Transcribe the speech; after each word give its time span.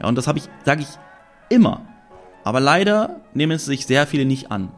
Ja, 0.00 0.06
und 0.06 0.14
das 0.14 0.28
habe 0.28 0.38
ich, 0.38 0.44
sage 0.64 0.82
ich 0.82 0.88
immer. 1.48 1.84
Aber 2.44 2.60
leider 2.60 3.20
nehmen 3.34 3.50
es 3.52 3.64
sich 3.64 3.84
sehr 3.84 4.06
viele 4.06 4.24
nicht 4.24 4.52
an. 4.52 4.70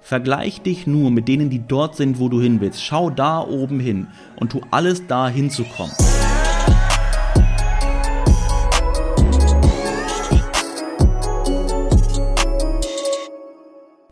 Vergleich 0.00 0.62
dich 0.62 0.86
nur 0.86 1.10
mit 1.10 1.26
denen, 1.26 1.50
die 1.50 1.66
dort 1.66 1.96
sind, 1.96 2.20
wo 2.20 2.28
du 2.28 2.40
hin 2.40 2.60
willst. 2.60 2.84
Schau 2.84 3.10
da 3.10 3.40
oben 3.40 3.80
hin 3.80 4.06
und 4.36 4.52
tu 4.52 4.60
alles 4.70 5.04
da 5.08 5.28
hinzukommen. 5.28 5.92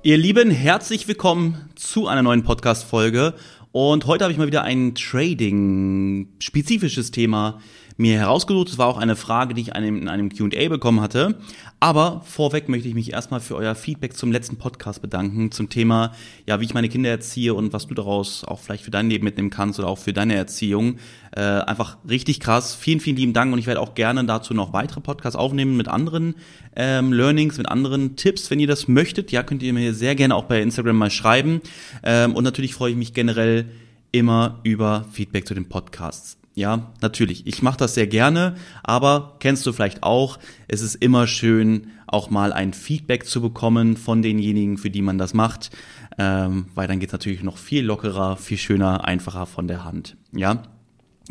Ihr 0.03 0.19
Lieben, 0.19 0.51
herzlich 0.51 1.07
willkommen 1.07 1.71
zu 1.77 2.09
einer 2.09 2.23
neuen 2.23 2.43
Podcast-Folge. 2.43 3.35
Und 3.71 4.07
heute 4.07 4.25
habe 4.25 4.33
ich 4.33 4.39
mal 4.39 4.49
wieder 4.49 4.63
ein 4.63 4.97
Trading-spezifisches 4.97 7.13
Thema 7.13 7.61
mir 7.97 8.19
herausgesucht. 8.19 8.69
Es 8.69 8.79
war 8.79 8.87
auch 8.87 8.99
eine 8.99 9.17
Frage, 9.17 9.55
die 9.55 9.63
ich 9.63 9.69
in 9.69 10.09
einem 10.09 10.29
QA 10.29 10.69
bekommen 10.69 11.01
hatte. 11.01 11.39
Aber 11.79 12.23
vorweg 12.25 12.69
möchte 12.69 12.89
ich 12.89 12.95
mich 12.95 13.13
erstmal 13.13 13.41
für 13.41 13.55
euer 13.55 13.75
Feedback 13.75 14.17
zum 14.17 14.33
letzten 14.33 14.57
Podcast 14.57 15.03
bedanken, 15.03 15.53
zum 15.53 15.69
Thema, 15.69 16.13
ja, 16.47 16.59
wie 16.61 16.65
ich 16.65 16.75
meine 16.75 16.89
Kinder 16.89 17.11
erziehe 17.11 17.53
und 17.53 17.73
was 17.73 17.87
du 17.87 17.95
daraus 17.95 18.45
auch 18.45 18.61
vielleicht 18.61 18.85
für 18.85 18.91
dein 18.91 19.11
Leben 19.11 19.25
mitnehmen 19.25 19.51
kannst 19.51 19.79
oder 19.79 19.89
auch 19.89 19.99
für 19.99 20.13
deine 20.13 20.35
Erziehung. 20.35 20.99
Äh, 21.33 21.41
einfach 21.41 21.99
richtig 22.09 22.41
krass. 22.41 22.75
Vielen, 22.75 23.01
vielen 23.01 23.17
lieben 23.17 23.33
Dank 23.35 23.53
und 23.53 23.59
ich 23.59 23.67
werde 23.67 23.81
auch 23.81 23.95
gerne 23.95 24.25
dazu 24.25 24.55
noch 24.55 24.73
weitere 24.73 25.01
Podcasts 25.01 25.37
aufnehmen 25.37 25.77
mit 25.77 25.89
anderen 25.89 26.35
ähm, 26.75 27.13
Learnings, 27.13 27.59
mit 27.59 27.69
anderen 27.69 28.17
Tipps, 28.17 28.51
wenn 28.51 28.59
ihr 28.59 28.69
das 28.69 28.89
möchtet. 28.89 29.33
Ja, 29.33 29.43
könnt 29.43 29.63
ihr 29.63 29.73
mir 29.73 29.93
sehr 29.93 30.15
gerne 30.15 30.35
auch 30.35 30.45
bei 30.45 30.63
Instagram 30.63 30.97
mal 30.97 31.11
schreiben. 31.11 31.61
Ähm, 32.03 32.35
und 32.35 32.45
natürlich 32.45 32.75
freue 32.75 32.93
ich 32.93 32.97
mich 32.97 33.13
generell 33.13 33.67
immer 34.13 34.61
über 34.63 35.05
Feedback 35.13 35.47
zu 35.47 35.53
den 35.53 35.69
Podcasts. 35.69 36.39
Ja, 36.57 36.91
natürlich. 37.03 37.47
Ich 37.47 37.61
mache 37.61 37.77
das 37.77 37.93
sehr 37.93 38.07
gerne, 38.07 38.57
aber 38.83 39.37
kennst 39.41 39.67
du 39.67 39.75
vielleicht 39.75 40.03
auch, 40.03 40.39
es 40.69 40.81
ist 40.81 40.95
immer 40.95 41.27
schön, 41.27 41.89
auch 42.07 42.31
mal 42.31 42.51
ein 42.55 42.73
Feedback 42.73 43.27
zu 43.27 43.43
bekommen 43.43 43.99
von 43.99 44.23
denjenigen, 44.23 44.79
für 44.79 44.89
die 44.89 45.03
man 45.03 45.19
das 45.19 45.35
macht, 45.35 45.71
ähm, 46.17 46.69
weil 46.75 46.89
dann 46.89 46.99
geht's 46.99 47.13
natürlich 47.13 47.43
noch 47.43 47.59
viel 47.59 47.85
lockerer, 47.85 48.39
viel 48.39 48.57
schöner, 48.57 49.05
einfacher 49.05 49.45
von 49.45 49.69
der 49.69 49.85
Hand. 49.85 50.17
Ja, 50.33 50.63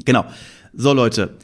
genau. 0.05 0.25
So 0.73 0.94
Leute, 0.94 1.38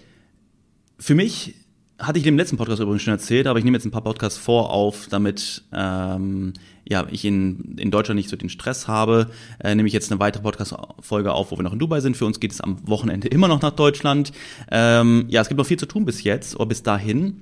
für 1.00 1.16
mich 1.16 1.55
hatte 1.98 2.20
ich 2.20 2.27
im 2.27 2.38
letzten 2.38 2.58
Podcast 2.58 2.83
übrigens 2.83 3.02
schon 3.02 3.14
erzählt, 3.14 3.48
aber 3.48 3.58
ich 3.58 3.66
nehme 3.66 3.77
jetzt 3.77 3.86
ein 3.86 3.92
paar 3.92 4.03
Podcasts 4.03 4.38
vor 4.38 4.70
auf, 4.70 5.08
damit 5.09 5.64
ähm, 5.73 6.53
ja, 6.87 7.05
ich 7.09 7.25
in, 7.25 7.77
in 7.77 7.91
Deutschland 7.91 8.17
nicht 8.17 8.29
so 8.29 8.35
den 8.35 8.49
Stress 8.49 8.87
habe. 8.87 9.29
Äh, 9.59 9.75
nehme 9.75 9.87
ich 9.87 9.93
jetzt 9.93 10.11
eine 10.11 10.19
weitere 10.19 10.43
Podcast-Folge 10.43 11.31
auf, 11.31 11.51
wo 11.51 11.57
wir 11.57 11.63
noch 11.63 11.73
in 11.73 11.79
Dubai 11.79 12.01
sind. 12.01 12.17
Für 12.17 12.25
uns 12.25 12.39
geht 12.39 12.51
es 12.51 12.61
am 12.61 12.87
Wochenende 12.87 13.27
immer 13.27 13.47
noch 13.47 13.61
nach 13.61 13.71
Deutschland. 13.71 14.31
Ähm, 14.71 15.25
ja, 15.29 15.41
es 15.41 15.47
gibt 15.47 15.57
noch 15.57 15.65
viel 15.65 15.79
zu 15.79 15.85
tun 15.85 16.05
bis 16.05 16.23
jetzt 16.23 16.55
oder 16.55 16.67
bis 16.67 16.83
dahin. 16.83 17.41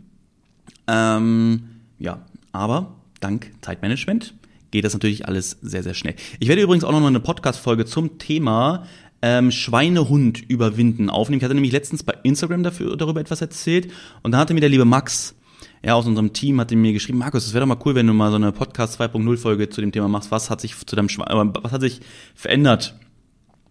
Ähm, 0.88 1.64
ja, 1.98 2.26
aber 2.52 2.96
dank 3.20 3.52
Zeitmanagement 3.62 4.34
geht 4.72 4.86
das 4.86 4.94
natürlich 4.94 5.28
alles 5.28 5.58
sehr, 5.62 5.84
sehr 5.84 5.94
schnell. 5.94 6.16
Ich 6.40 6.48
werde 6.48 6.62
übrigens 6.62 6.84
auch 6.84 6.92
noch 6.92 7.06
eine 7.06 7.20
Podcast-Folge 7.20 7.86
zum 7.86 8.20
Thema 8.20 8.86
ähm, 9.22 9.52
Schweinehund 9.52 10.50
überwinden 10.50 11.10
aufnehmen. 11.10 11.40
Ich 11.40 11.44
hatte 11.44 11.56
nämlich 11.56 11.74
letztens 11.74 12.04
bei 12.04 12.14
Instagram 12.24 12.64
dafür, 12.64 12.96
darüber 12.96 13.20
etwas 13.20 13.42
erzählt 13.42 13.92
und 14.24 14.32
da 14.32 14.38
hatte 14.38 14.54
mir 14.54 14.62
der 14.62 14.70
liebe 14.70 14.86
Max 14.86 15.36
ja, 15.84 15.94
aus 15.94 16.06
unserem 16.06 16.34
Team 16.34 16.60
hatte 16.60 16.76
mir 16.76 16.94
geschrieben, 16.94 17.20
Markus, 17.20 17.46
es 17.46 17.54
wäre 17.54 17.66
doch 17.66 17.76
mal 17.76 17.82
cool, 17.86 17.96
wenn 17.96 18.08
du 18.08 18.14
mal 18.14 18.30
so 18.30 18.36
eine 18.36 18.52
Podcast 18.52 19.00
2.0 19.00 19.38
Folge 19.38 19.70
zu 19.70 19.82
dem 19.82 19.92
Thema 19.92 20.08
machst. 20.08 20.32
Was 20.32 20.50
hat 20.50 20.62
sich 20.62 20.76
zu 20.86 20.96
deinem 20.96 21.10
Schwein, 21.10 21.28
äh, 21.30 21.54
was 21.62 21.72
hat 21.72 21.82
sich 21.82 22.02
verändert? 22.36 22.96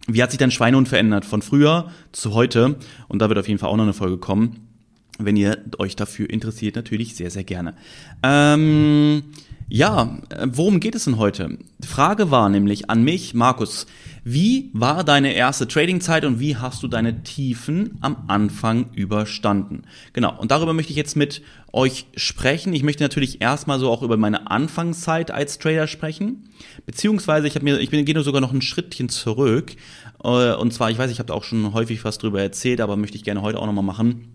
Wie 0.07 0.23
hat 0.23 0.31
sich 0.31 0.39
dein 0.39 0.51
Schweinehund 0.51 0.87
verändert 0.87 1.25
von 1.25 1.41
früher 1.41 1.91
zu 2.11 2.33
heute? 2.33 2.77
Und 3.07 3.19
da 3.21 3.29
wird 3.29 3.37
auf 3.37 3.47
jeden 3.47 3.59
Fall 3.59 3.69
auch 3.69 3.77
noch 3.77 3.83
eine 3.83 3.93
Folge 3.93 4.17
kommen. 4.17 4.67
Wenn 5.19 5.35
ihr 5.35 5.63
euch 5.77 5.95
dafür 5.95 6.29
interessiert, 6.29 6.77
natürlich 6.77 7.15
sehr, 7.15 7.29
sehr 7.29 7.43
gerne. 7.43 7.75
Ähm, 8.23 9.23
ja, 9.67 10.17
äh, 10.29 10.47
worum 10.51 10.79
geht 10.79 10.95
es 10.95 11.03
denn 11.03 11.17
heute? 11.17 11.59
Die 11.77 11.87
Frage 11.87 12.31
war 12.31 12.49
nämlich 12.49 12.89
an 12.89 13.03
mich, 13.03 13.35
Markus, 13.35 13.85
wie 14.31 14.69
war 14.73 15.03
deine 15.03 15.33
erste 15.33 15.67
Trading-Zeit 15.67 16.23
und 16.23 16.39
wie 16.39 16.55
hast 16.55 16.83
du 16.83 16.87
deine 16.87 17.23
Tiefen 17.23 17.97
am 18.01 18.25
Anfang 18.27 18.93
überstanden? 18.93 19.81
Genau, 20.13 20.37
und 20.39 20.51
darüber 20.51 20.73
möchte 20.73 20.91
ich 20.91 20.97
jetzt 20.97 21.15
mit 21.15 21.41
euch 21.71 22.05
sprechen. 22.15 22.73
Ich 22.73 22.83
möchte 22.83 23.03
natürlich 23.03 23.41
erstmal 23.41 23.79
so 23.79 23.89
auch 23.89 24.03
über 24.03 24.17
meine 24.17 24.51
Anfangszeit 24.51 25.31
als 25.31 25.57
Trader 25.57 25.87
sprechen, 25.87 26.47
beziehungsweise 26.85 27.47
ich 27.47 27.59
mir, 27.59 27.79
ich 27.79 27.89
bin, 27.89 28.05
gehe 28.05 28.13
nur 28.13 28.23
sogar 28.23 28.39
noch 28.39 28.53
ein 28.53 28.61
Schrittchen 28.61 29.09
zurück. 29.09 29.75
Äh, 30.23 30.53
und 30.53 30.73
zwar, 30.73 30.91
ich 30.91 30.99
weiß, 30.99 31.09
ich 31.09 31.17
habe 31.17 31.27
da 31.27 31.33
auch 31.33 31.43
schon 31.43 31.73
häufig 31.73 32.03
was 32.05 32.19
drüber 32.19 32.39
erzählt, 32.39 32.81
aber 32.81 32.97
möchte 32.97 33.17
ich 33.17 33.23
gerne 33.23 33.41
heute 33.41 33.57
auch 33.57 33.65
nochmal 33.65 33.83
machen, 33.83 34.27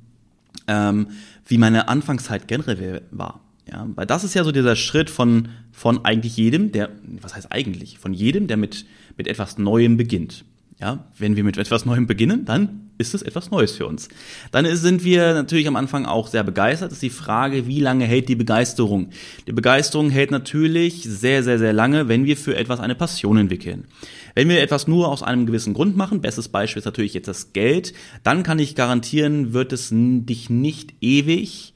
ähm, 0.67 1.09
wie 1.47 1.59
meine 1.59 1.87
Anfangszeit 1.87 2.49
generell 2.49 3.03
war. 3.13 3.41
Ja, 3.71 3.87
weil 3.95 4.07
das 4.07 4.25
ist 4.25 4.35
ja 4.35 4.45
so 4.45 4.53
dieser 4.53 4.77
Schritt 4.77 5.09
von, 5.09 5.49
von 5.73 6.05
eigentlich 6.05 6.37
jedem, 6.37 6.73
der, 6.73 6.91
was 7.23 7.35
heißt 7.35 7.51
eigentlich, 7.51 7.99
von 7.99 8.13
jedem, 8.13 8.47
der 8.47 8.57
mit, 8.59 8.85
mit 9.17 9.29
etwas 9.29 9.59
Neuem 9.59 9.97
beginnt. 9.97 10.45
Ja, 10.81 11.07
wenn 11.19 11.37
wir 11.37 11.45
mit 11.45 11.57
etwas 11.57 11.85
Neuem 11.85 12.07
beginnen, 12.07 12.45
dann 12.45 12.91
ist 12.99 13.15
es 13.15 13.23
etwas 13.23 13.51
Neues 13.51 13.73
für 13.73 13.87
uns. 13.87 14.09
Dann 14.51 14.67
sind 14.77 15.05
wir 15.05 15.35
natürlich 15.35 15.67
am 15.67 15.77
Anfang 15.77 16.07
auch 16.07 16.29
sehr 16.29 16.45
begeistert. 16.45 16.91
Das 16.91 16.97
ist 16.97 17.03
die 17.03 17.11
Frage, 17.11 17.67
wie 17.67 17.81
lange 17.81 18.05
hält 18.05 18.29
die 18.29 18.35
Begeisterung? 18.35 19.11
Die 19.47 19.53
Begeisterung 19.53 20.11
hält 20.11 20.31
natürlich 20.31 21.03
sehr, 21.05 21.43
sehr, 21.43 21.59
sehr 21.59 21.73
lange, 21.73 22.09
wenn 22.09 22.25
wir 22.25 22.37
für 22.37 22.57
etwas 22.57 22.81
eine 22.81 22.95
Passion 22.95 23.37
entwickeln. 23.37 23.87
Wenn 24.35 24.49
wir 24.49 24.61
etwas 24.61 24.89
nur 24.89 25.09
aus 25.09 25.23
einem 25.23 25.47
gewissen 25.47 25.75
Grund 25.75 25.97
machen, 25.97 26.21
bestes 26.21 26.49
Beispiel 26.49 26.81
ist 26.81 26.87
natürlich 26.87 27.15
jetzt 27.15 27.29
das 27.29 27.53
Geld, 27.53 27.95
dann 28.23 28.43
kann 28.43 28.59
ich 28.59 28.75
garantieren, 28.75 29.53
wird 29.53 29.73
es 29.73 29.91
dich 29.93 30.51
nicht 30.51 30.95
ewig 31.01 31.74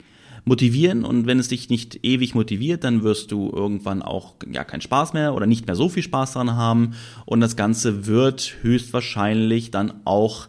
motivieren 0.48 1.04
und 1.04 1.26
wenn 1.26 1.38
es 1.38 1.48
dich 1.48 1.68
nicht 1.68 2.00
ewig 2.02 2.34
motiviert, 2.34 2.82
dann 2.84 3.02
wirst 3.02 3.30
du 3.30 3.50
irgendwann 3.54 4.02
auch 4.02 4.34
ja 4.50 4.64
keinen 4.64 4.80
Spaß 4.80 5.12
mehr 5.12 5.34
oder 5.34 5.46
nicht 5.46 5.66
mehr 5.66 5.76
so 5.76 5.88
viel 5.88 6.02
Spaß 6.02 6.32
daran 6.32 6.56
haben 6.56 6.94
und 7.24 7.40
das 7.40 7.54
Ganze 7.54 8.06
wird 8.06 8.56
höchstwahrscheinlich 8.62 9.70
dann 9.70 9.92
auch 10.04 10.48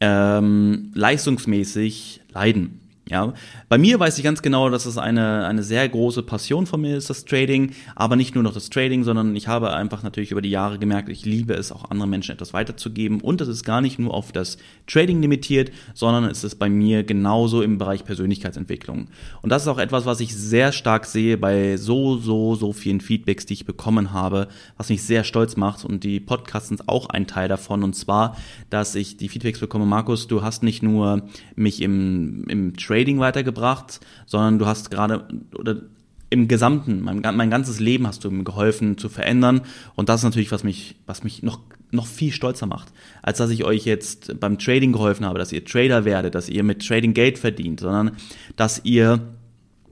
ähm, 0.00 0.90
leistungsmäßig 0.94 2.20
leiden. 2.32 2.80
Ja, 3.08 3.34
bei 3.68 3.78
mir 3.78 4.00
weiß 4.00 4.18
ich 4.18 4.24
ganz 4.24 4.42
genau, 4.42 4.68
dass 4.68 4.84
es 4.84 4.98
eine, 4.98 5.46
eine 5.46 5.62
sehr 5.62 5.88
große 5.88 6.24
Passion 6.24 6.66
von 6.66 6.80
mir 6.80 6.96
ist, 6.96 7.08
das 7.08 7.24
Trading, 7.24 7.70
aber 7.94 8.16
nicht 8.16 8.34
nur 8.34 8.42
noch 8.42 8.52
das 8.52 8.68
Trading, 8.68 9.04
sondern 9.04 9.36
ich 9.36 9.46
habe 9.46 9.72
einfach 9.72 10.02
natürlich 10.02 10.32
über 10.32 10.42
die 10.42 10.50
Jahre 10.50 10.80
gemerkt, 10.80 11.08
ich 11.08 11.24
liebe 11.24 11.54
es, 11.54 11.70
auch 11.70 11.88
anderen 11.88 12.10
Menschen 12.10 12.32
etwas 12.32 12.52
weiterzugeben. 12.52 13.20
Und 13.20 13.40
das 13.40 13.46
ist 13.46 13.62
gar 13.62 13.80
nicht 13.80 14.00
nur 14.00 14.12
auf 14.12 14.32
das 14.32 14.58
Trading 14.88 15.22
limitiert, 15.22 15.70
sondern 15.94 16.24
es 16.24 16.42
ist 16.42 16.56
bei 16.56 16.68
mir 16.68 17.04
genauso 17.04 17.62
im 17.62 17.78
Bereich 17.78 18.04
Persönlichkeitsentwicklung. 18.04 19.06
Und 19.40 19.50
das 19.50 19.62
ist 19.62 19.68
auch 19.68 19.78
etwas, 19.78 20.04
was 20.04 20.18
ich 20.18 20.34
sehr 20.34 20.72
stark 20.72 21.06
sehe 21.06 21.38
bei 21.38 21.76
so, 21.76 22.16
so, 22.16 22.56
so 22.56 22.72
vielen 22.72 23.00
Feedbacks, 23.00 23.46
die 23.46 23.54
ich 23.54 23.66
bekommen 23.66 24.12
habe, 24.12 24.48
was 24.78 24.88
mich 24.88 25.04
sehr 25.04 25.22
stolz 25.22 25.56
macht. 25.56 25.84
Und 25.84 26.02
die 26.02 26.18
Podcasts 26.18 26.70
sind 26.70 26.88
auch 26.88 27.08
ein 27.08 27.28
Teil 27.28 27.46
davon. 27.46 27.84
Und 27.84 27.94
zwar, 27.94 28.36
dass 28.68 28.96
ich 28.96 29.16
die 29.16 29.28
Feedbacks 29.28 29.60
bekomme, 29.60 29.86
Markus, 29.86 30.26
du 30.26 30.42
hast 30.42 30.64
nicht 30.64 30.82
nur 30.82 31.22
mich 31.54 31.80
im, 31.82 32.46
im 32.48 32.76
Trading 32.76 32.95
Trading 32.96 33.18
weitergebracht, 33.18 34.00
sondern 34.24 34.58
du 34.58 34.64
hast 34.64 34.90
gerade 34.90 35.28
oder 35.54 35.82
im 36.30 36.48
Gesamten, 36.48 37.02
mein, 37.02 37.20
mein 37.20 37.50
ganzes 37.50 37.78
Leben 37.78 38.06
hast 38.06 38.24
du 38.24 38.30
mir 38.30 38.42
geholfen 38.42 38.96
zu 38.96 39.08
verändern. 39.08 39.60
Und 39.94 40.08
das 40.08 40.20
ist 40.20 40.24
natürlich, 40.24 40.50
was 40.50 40.64
mich, 40.64 40.96
was 41.06 41.22
mich 41.22 41.42
noch, 41.42 41.60
noch 41.92 42.06
viel 42.06 42.32
stolzer 42.32 42.66
macht, 42.66 42.88
als 43.22 43.38
dass 43.38 43.50
ich 43.50 43.64
euch 43.64 43.84
jetzt 43.84 44.40
beim 44.40 44.58
Trading 44.58 44.92
geholfen 44.92 45.26
habe, 45.26 45.38
dass 45.38 45.52
ihr 45.52 45.64
Trader 45.64 46.06
werdet, 46.06 46.34
dass 46.34 46.48
ihr 46.48 46.64
mit 46.64 46.84
Trading 46.86 47.12
Geld 47.12 47.38
verdient, 47.38 47.80
sondern 47.80 48.12
dass 48.56 48.80
ihr 48.84 49.20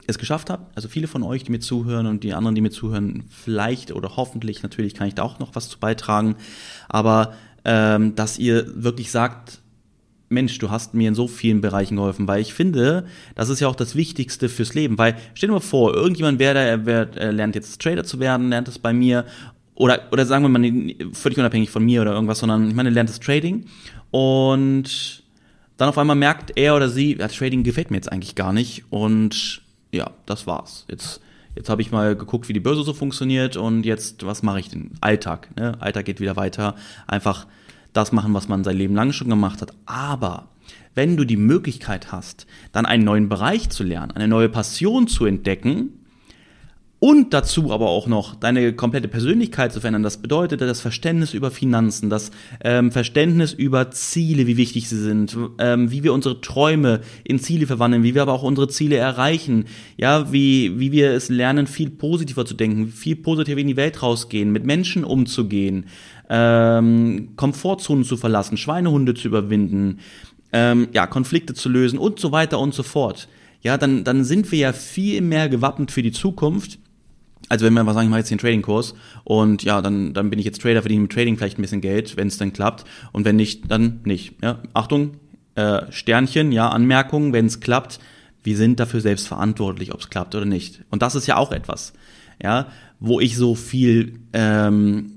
es 0.06 0.18
geschafft 0.18 0.48
habt, 0.50 0.74
also 0.76 0.88
viele 0.88 1.06
von 1.06 1.22
euch, 1.22 1.44
die 1.44 1.52
mir 1.52 1.60
zuhören 1.60 2.06
und 2.06 2.24
die 2.24 2.32
anderen, 2.32 2.54
die 2.54 2.60
mir 2.62 2.70
zuhören, 2.70 3.24
vielleicht 3.30 3.92
oder 3.92 4.16
hoffentlich, 4.16 4.62
natürlich 4.62 4.94
kann 4.94 5.08
ich 5.08 5.14
da 5.14 5.22
auch 5.22 5.38
noch 5.38 5.54
was 5.54 5.68
zu 5.68 5.78
beitragen, 5.78 6.36
aber 6.88 7.34
ähm, 7.64 8.14
dass 8.14 8.38
ihr 8.38 8.66
wirklich 8.82 9.10
sagt, 9.10 9.60
Mensch, 10.34 10.58
du 10.58 10.70
hast 10.70 10.94
mir 10.94 11.08
in 11.08 11.14
so 11.14 11.26
vielen 11.26 11.60
Bereichen 11.60 11.96
geholfen, 11.96 12.28
weil 12.28 12.40
ich 12.40 12.52
finde, 12.52 13.06
das 13.34 13.48
ist 13.48 13.60
ja 13.60 13.68
auch 13.68 13.76
das 13.76 13.94
Wichtigste 13.94 14.48
fürs 14.48 14.74
Leben, 14.74 14.98
weil 14.98 15.16
stell 15.34 15.48
dir 15.48 15.54
mal 15.54 15.60
vor, 15.60 15.94
irgendjemand 15.94 16.38
wäre, 16.38 16.58
er, 16.58 16.86
wär, 16.86 17.08
er 17.16 17.32
lernt 17.32 17.54
jetzt 17.54 17.80
Trader 17.80 18.04
zu 18.04 18.20
werden, 18.20 18.50
lernt 18.50 18.68
es 18.68 18.78
bei 18.78 18.92
mir 18.92 19.24
oder 19.74 20.08
oder 20.12 20.26
sagen 20.26 20.44
wir 20.44 20.48
mal 20.48 21.12
völlig 21.14 21.38
unabhängig 21.38 21.70
von 21.70 21.84
mir 21.84 22.02
oder 22.02 22.12
irgendwas, 22.12 22.40
sondern 22.40 22.68
ich 22.68 22.74
meine, 22.74 22.90
lernt 22.90 23.08
das 23.08 23.20
Trading 23.20 23.64
und 24.10 25.22
dann 25.76 25.88
auf 25.88 25.98
einmal 25.98 26.16
merkt 26.16 26.52
er 26.56 26.76
oder 26.76 26.88
sie, 26.88 27.16
ja, 27.16 27.28
Trading 27.28 27.64
gefällt 27.64 27.90
mir 27.90 27.96
jetzt 27.96 28.12
eigentlich 28.12 28.34
gar 28.34 28.52
nicht 28.52 28.84
und 28.90 29.62
ja, 29.92 30.10
das 30.26 30.46
war's. 30.46 30.84
Jetzt 30.88 31.20
jetzt 31.56 31.68
habe 31.68 31.82
ich 31.82 31.90
mal 31.90 32.16
geguckt, 32.16 32.48
wie 32.48 32.52
die 32.52 32.60
Börse 32.60 32.82
so 32.82 32.92
funktioniert 32.92 33.56
und 33.56 33.84
jetzt 33.84 34.26
was 34.26 34.42
mache 34.42 34.60
ich 34.60 34.68
denn? 34.68 34.92
Alltag, 35.00 35.48
ne? 35.56 35.80
Alltag 35.80 36.04
geht 36.04 36.20
wieder 36.20 36.36
weiter, 36.36 36.74
einfach 37.06 37.46
das 37.94 38.12
machen, 38.12 38.34
was 38.34 38.48
man 38.48 38.64
sein 38.64 38.76
Leben 38.76 38.94
lang 38.94 39.12
schon 39.12 39.28
gemacht 39.28 39.62
hat. 39.62 39.72
Aber 39.86 40.48
wenn 40.94 41.16
du 41.16 41.24
die 41.24 41.36
Möglichkeit 41.36 42.12
hast, 42.12 42.46
dann 42.72 42.86
einen 42.86 43.04
neuen 43.04 43.28
Bereich 43.28 43.70
zu 43.70 43.82
lernen, 43.82 44.12
eine 44.12 44.28
neue 44.28 44.48
Passion 44.48 45.08
zu 45.08 45.24
entdecken 45.24 46.03
und 47.04 47.34
dazu 47.34 47.70
aber 47.70 47.90
auch 47.90 48.06
noch 48.06 48.34
deine 48.34 48.72
komplette 48.72 49.08
Persönlichkeit 49.08 49.74
zu 49.74 49.80
verändern. 49.82 50.02
Das 50.02 50.16
bedeutet 50.16 50.62
das 50.62 50.80
Verständnis 50.80 51.34
über 51.34 51.50
Finanzen, 51.50 52.08
das 52.08 52.30
ähm, 52.64 52.90
Verständnis 52.90 53.52
über 53.52 53.90
Ziele, 53.90 54.46
wie 54.46 54.56
wichtig 54.56 54.88
sie 54.88 54.96
sind, 54.96 55.36
ähm, 55.58 55.90
wie 55.90 56.02
wir 56.02 56.14
unsere 56.14 56.40
Träume 56.40 57.02
in 57.22 57.38
Ziele 57.38 57.66
verwandeln, 57.66 58.04
wie 58.04 58.14
wir 58.14 58.22
aber 58.22 58.32
auch 58.32 58.42
unsere 58.42 58.68
Ziele 58.68 58.96
erreichen, 58.96 59.66
ja, 59.98 60.32
wie, 60.32 60.80
wie 60.80 60.92
wir 60.92 61.10
es 61.10 61.28
lernen, 61.28 61.66
viel 61.66 61.90
positiver 61.90 62.46
zu 62.46 62.54
denken, 62.54 62.88
viel 62.88 63.16
positiver 63.16 63.60
in 63.60 63.68
die 63.68 63.76
Welt 63.76 64.02
rausgehen, 64.02 64.50
mit 64.50 64.64
Menschen 64.64 65.04
umzugehen, 65.04 65.84
ähm, 66.30 67.32
Komfortzonen 67.36 68.04
zu 68.04 68.16
verlassen, 68.16 68.56
Schweinehunde 68.56 69.12
zu 69.12 69.28
überwinden, 69.28 69.98
ähm, 70.54 70.88
ja, 70.94 71.06
Konflikte 71.06 71.52
zu 71.52 71.68
lösen 71.68 71.98
und 71.98 72.18
so 72.18 72.32
weiter 72.32 72.58
und 72.58 72.72
so 72.72 72.82
fort. 72.82 73.28
Ja, 73.60 73.76
dann, 73.76 74.04
dann 74.04 74.24
sind 74.24 74.50
wir 74.52 74.58
ja 74.58 74.72
viel 74.72 75.20
mehr 75.20 75.50
gewappnet 75.50 75.90
für 75.90 76.02
die 76.02 76.12
Zukunft. 76.12 76.78
Also 77.48 77.66
wenn 77.66 77.74
wir 77.74 77.84
mal 77.84 77.94
sagen, 77.94 78.06
ich 78.06 78.10
mache 78.10 78.20
jetzt 78.20 78.30
den 78.30 78.38
Trading-Kurs 78.38 78.94
und 79.24 79.62
ja, 79.62 79.82
dann, 79.82 80.14
dann 80.14 80.30
bin 80.30 80.38
ich 80.38 80.44
jetzt 80.44 80.62
Trader, 80.62 80.82
verdiene 80.82 81.02
mit 81.02 81.12
Trading 81.12 81.36
vielleicht 81.36 81.58
ein 81.58 81.62
bisschen 81.62 81.80
Geld, 81.80 82.16
wenn 82.16 82.28
es 82.28 82.38
dann 82.38 82.52
klappt. 82.52 82.84
Und 83.12 83.24
wenn 83.24 83.36
nicht, 83.36 83.70
dann 83.70 84.00
nicht. 84.04 84.34
Ja, 84.42 84.60
Achtung, 84.72 85.18
äh, 85.54 85.82
Sternchen, 85.90 86.52
ja, 86.52 86.68
Anmerkungen, 86.70 87.32
wenn 87.32 87.46
es 87.46 87.60
klappt, 87.60 88.00
wir 88.42 88.56
sind 88.56 88.80
dafür 88.80 89.00
selbst 89.00 89.28
verantwortlich, 89.28 89.92
ob 89.92 90.00
es 90.00 90.10
klappt 90.10 90.34
oder 90.34 90.44
nicht. 90.44 90.82
Und 90.90 91.02
das 91.02 91.14
ist 91.14 91.26
ja 91.26 91.36
auch 91.36 91.52
etwas, 91.52 91.92
ja, 92.42 92.68
wo 93.00 93.20
ich 93.20 93.36
so 93.36 93.54
viel 93.54 94.20
ähm, 94.32 95.12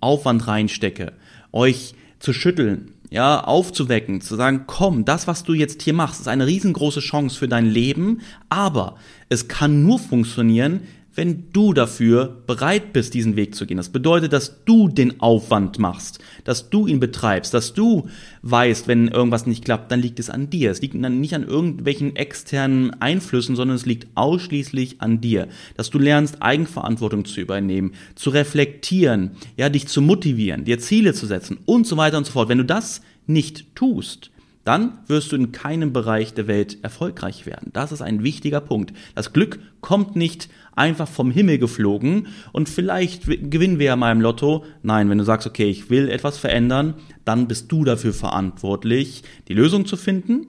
Aufwand 0.00 0.46
reinstecke, 0.46 1.12
euch 1.52 1.94
zu 2.18 2.32
schütteln, 2.32 2.92
ja, 3.10 3.44
aufzuwecken, 3.44 4.20
zu 4.20 4.36
sagen, 4.36 4.64
komm, 4.66 5.04
das, 5.04 5.26
was 5.26 5.44
du 5.44 5.52
jetzt 5.52 5.82
hier 5.82 5.92
machst, 5.92 6.20
ist 6.20 6.28
eine 6.28 6.46
riesengroße 6.46 7.00
Chance 7.00 7.38
für 7.38 7.48
dein 7.48 7.66
Leben, 7.66 8.20
aber 8.48 8.96
es 9.28 9.48
kann 9.48 9.82
nur 9.82 9.98
funktionieren, 9.98 10.80
wenn 11.14 11.50
du 11.52 11.72
dafür 11.72 12.42
bereit 12.46 12.92
bist, 12.92 13.14
diesen 13.14 13.36
Weg 13.36 13.54
zu 13.54 13.66
gehen. 13.66 13.76
Das 13.76 13.90
bedeutet, 13.90 14.32
dass 14.32 14.64
du 14.64 14.88
den 14.88 15.20
Aufwand 15.20 15.78
machst, 15.78 16.20
dass 16.44 16.70
du 16.70 16.86
ihn 16.86 17.00
betreibst, 17.00 17.52
dass 17.52 17.74
du 17.74 18.08
weißt, 18.42 18.88
wenn 18.88 19.08
irgendwas 19.08 19.46
nicht 19.46 19.64
klappt, 19.64 19.92
dann 19.92 20.00
liegt 20.00 20.18
es 20.18 20.30
an 20.30 20.48
dir. 20.48 20.70
Es 20.70 20.80
liegt 20.80 20.94
dann 20.94 21.20
nicht 21.20 21.34
an 21.34 21.46
irgendwelchen 21.46 22.16
externen 22.16 23.00
Einflüssen, 23.00 23.56
sondern 23.56 23.76
es 23.76 23.86
liegt 23.86 24.08
ausschließlich 24.14 25.00
an 25.00 25.20
dir. 25.20 25.48
Dass 25.76 25.90
du 25.90 25.98
lernst, 25.98 26.40
Eigenverantwortung 26.40 27.24
zu 27.24 27.40
übernehmen, 27.40 27.92
zu 28.14 28.30
reflektieren, 28.30 29.32
ja, 29.56 29.68
dich 29.68 29.88
zu 29.88 30.00
motivieren, 30.00 30.64
dir 30.64 30.78
Ziele 30.78 31.12
zu 31.14 31.26
setzen 31.26 31.58
und 31.66 31.86
so 31.86 31.96
weiter 31.96 32.18
und 32.18 32.24
so 32.24 32.32
fort. 32.32 32.48
Wenn 32.48 32.58
du 32.58 32.64
das 32.64 33.02
nicht 33.26 33.74
tust, 33.74 34.30
dann 34.64 34.98
wirst 35.06 35.32
du 35.32 35.36
in 35.36 35.52
keinem 35.52 35.92
Bereich 35.92 36.34
der 36.34 36.46
Welt 36.46 36.78
erfolgreich 36.82 37.46
werden. 37.46 37.70
Das 37.72 37.92
ist 37.92 38.02
ein 38.02 38.22
wichtiger 38.22 38.60
Punkt. 38.60 38.92
Das 39.14 39.32
Glück 39.32 39.58
kommt 39.80 40.14
nicht 40.16 40.48
einfach 40.74 41.08
vom 41.08 41.30
Himmel 41.30 41.58
geflogen 41.58 42.28
und 42.52 42.68
vielleicht 42.68 43.26
gewinnen 43.26 43.78
wir 43.78 43.86
ja 43.86 43.96
mal 43.96 44.12
im 44.12 44.20
Lotto. 44.20 44.64
Nein, 44.82 45.10
wenn 45.10 45.18
du 45.18 45.24
sagst, 45.24 45.46
okay, 45.46 45.68
ich 45.68 45.90
will 45.90 46.08
etwas 46.08 46.38
verändern, 46.38 46.94
dann 47.24 47.48
bist 47.48 47.70
du 47.72 47.84
dafür 47.84 48.12
verantwortlich, 48.12 49.22
die 49.48 49.54
Lösung 49.54 49.86
zu 49.86 49.96
finden, 49.96 50.46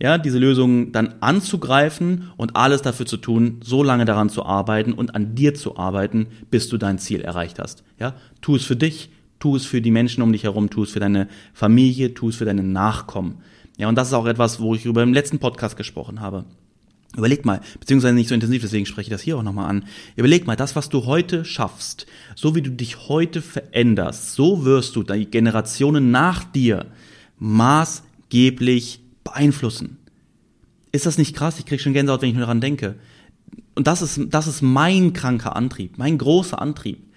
ja, 0.00 0.16
diese 0.16 0.38
Lösung 0.38 0.92
dann 0.92 1.16
anzugreifen 1.20 2.30
und 2.36 2.54
alles 2.54 2.82
dafür 2.82 3.06
zu 3.06 3.16
tun, 3.16 3.60
so 3.64 3.82
lange 3.82 4.04
daran 4.04 4.30
zu 4.30 4.46
arbeiten 4.46 4.92
und 4.92 5.14
an 5.16 5.34
dir 5.34 5.54
zu 5.54 5.76
arbeiten, 5.76 6.28
bis 6.50 6.68
du 6.68 6.78
dein 6.78 6.98
Ziel 6.98 7.20
erreicht 7.20 7.58
hast. 7.58 7.82
Ja, 7.98 8.14
tu 8.40 8.54
es 8.54 8.64
für 8.64 8.76
dich, 8.76 9.10
tu 9.38 9.56
es 9.56 9.64
für 9.64 9.80
die 9.80 9.90
Menschen 9.90 10.22
um 10.22 10.32
dich 10.32 10.44
herum, 10.44 10.70
tu 10.70 10.82
es 10.82 10.90
für 10.90 11.00
deine 11.00 11.28
Familie, 11.52 12.14
tu 12.14 12.28
es 12.28 12.36
für 12.36 12.44
deine 12.44 12.62
Nachkommen. 12.62 13.38
Ja, 13.76 13.88
und 13.88 13.94
das 13.94 14.08
ist 14.08 14.14
auch 14.14 14.26
etwas, 14.26 14.60
wo 14.60 14.74
ich 14.74 14.84
über 14.84 15.02
im 15.02 15.12
letzten 15.12 15.38
Podcast 15.38 15.76
gesprochen 15.76 16.20
habe. 16.20 16.44
Überleg 17.16 17.44
mal, 17.46 17.60
beziehungsweise 17.80 18.14
nicht 18.14 18.28
so 18.28 18.34
intensiv, 18.34 18.60
deswegen 18.60 18.84
spreche 18.84 19.08
ich 19.08 19.12
das 19.12 19.22
hier 19.22 19.38
auch 19.38 19.42
nochmal 19.42 19.70
an. 19.70 19.84
Überleg 20.16 20.46
mal, 20.46 20.56
das, 20.56 20.76
was 20.76 20.90
du 20.90 21.06
heute 21.06 21.44
schaffst, 21.44 22.06
so 22.34 22.54
wie 22.54 22.60
du 22.60 22.70
dich 22.70 23.08
heute 23.08 23.40
veränderst, 23.40 24.34
so 24.34 24.64
wirst 24.64 24.94
du 24.94 25.02
die 25.02 25.24
Generationen 25.24 26.10
nach 26.10 26.44
dir 26.44 26.86
maßgeblich 27.38 29.00
beeinflussen. 29.24 29.96
Ist 30.92 31.06
das 31.06 31.16
nicht 31.16 31.34
krass? 31.34 31.58
Ich 31.58 31.66
kriege 31.66 31.82
schon 31.82 31.94
Gänsehaut, 31.94 32.20
wenn 32.20 32.28
ich 32.28 32.34
nur 32.34 32.42
daran 32.42 32.60
denke. 32.60 32.96
Und 33.74 33.86
das 33.86 34.02
ist, 34.02 34.20
das 34.30 34.46
ist 34.46 34.60
mein 34.60 35.12
kranker 35.12 35.56
Antrieb, 35.56 35.96
mein 35.96 36.18
großer 36.18 36.60
Antrieb. 36.60 37.07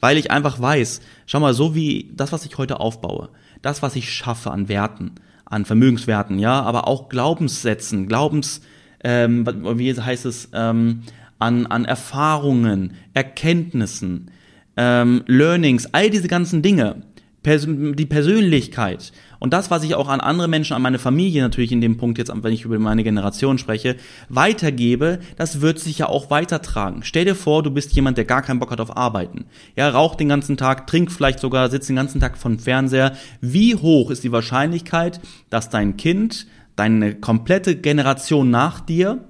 Weil 0.00 0.16
ich 0.16 0.30
einfach 0.30 0.60
weiß, 0.60 1.00
schau 1.26 1.40
mal, 1.40 1.54
so 1.54 1.74
wie 1.74 2.10
das, 2.14 2.32
was 2.32 2.44
ich 2.46 2.56
heute 2.58 2.80
aufbaue, 2.80 3.28
das, 3.62 3.82
was 3.82 3.96
ich 3.96 4.12
schaffe 4.12 4.50
an 4.50 4.68
Werten, 4.68 5.12
an 5.44 5.64
Vermögenswerten, 5.64 6.38
ja, 6.38 6.62
aber 6.62 6.88
auch 6.88 7.08
Glaubenssätzen, 7.08 8.08
Glaubens, 8.08 8.62
ähm, 9.04 9.46
wie 9.76 9.94
heißt 9.94 10.24
es, 10.26 10.48
ähm, 10.52 11.02
an, 11.38 11.66
an 11.66 11.84
Erfahrungen, 11.84 12.94
Erkenntnissen, 13.14 14.30
ähm, 14.76 15.22
Learnings, 15.26 15.92
all 15.92 16.10
diese 16.10 16.28
ganzen 16.28 16.62
Dinge, 16.62 17.02
Die 17.44 18.06
Persönlichkeit 18.06 19.12
und 19.38 19.54
das, 19.54 19.70
was 19.70 19.82
ich 19.82 19.94
auch 19.94 20.08
an 20.08 20.20
andere 20.20 20.46
Menschen, 20.46 20.74
an 20.74 20.82
meine 20.82 20.98
Familie 20.98 21.42
natürlich 21.42 21.72
in 21.72 21.80
dem 21.80 21.96
Punkt 21.96 22.18
jetzt, 22.18 22.30
wenn 22.34 22.52
ich 22.52 22.66
über 22.66 22.78
meine 22.78 23.02
Generation 23.02 23.56
spreche, 23.56 23.96
weitergebe, 24.28 25.20
das 25.36 25.62
wird 25.62 25.78
sich 25.78 25.98
ja 25.98 26.08
auch 26.08 26.30
weitertragen. 26.30 27.00
Stell 27.02 27.24
dir 27.24 27.34
vor, 27.34 27.62
du 27.62 27.70
bist 27.70 27.92
jemand, 27.92 28.18
der 28.18 28.26
gar 28.26 28.42
keinen 28.42 28.60
Bock 28.60 28.70
hat 28.70 28.80
auf 28.80 28.94
Arbeiten. 28.96 29.46
Ja, 29.74 29.88
raucht 29.88 30.20
den 30.20 30.28
ganzen 30.28 30.58
Tag, 30.58 30.86
trinkt 30.86 31.12
vielleicht 31.12 31.40
sogar, 31.40 31.70
sitzt 31.70 31.88
den 31.88 31.96
ganzen 31.96 32.20
Tag 32.20 32.36
vom 32.36 32.58
Fernseher. 32.58 33.16
Wie 33.40 33.74
hoch 33.74 34.10
ist 34.10 34.22
die 34.22 34.32
Wahrscheinlichkeit, 34.32 35.20
dass 35.48 35.70
dein 35.70 35.96
Kind 35.96 36.46
deine 36.76 37.14
komplette 37.14 37.76
Generation 37.76 38.50
nach 38.50 38.80
dir 38.80 39.24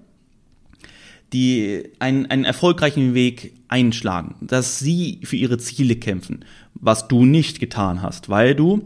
die 1.33 1.85
einen, 1.99 2.27
einen 2.27 2.45
erfolgreichen 2.45 3.15
Weg 3.15 3.55
einschlagen, 3.69 4.35
dass 4.41 4.79
sie 4.79 5.21
für 5.25 5.37
ihre 5.37 5.59
Ziele 5.59 5.97
kämpfen, 5.97 6.45
was 6.75 7.09
du 7.09 7.25
nicht 7.25 7.61
getan 7.61 8.03
hast, 8.03 8.29
weil 8.29 8.55
du 8.55 8.83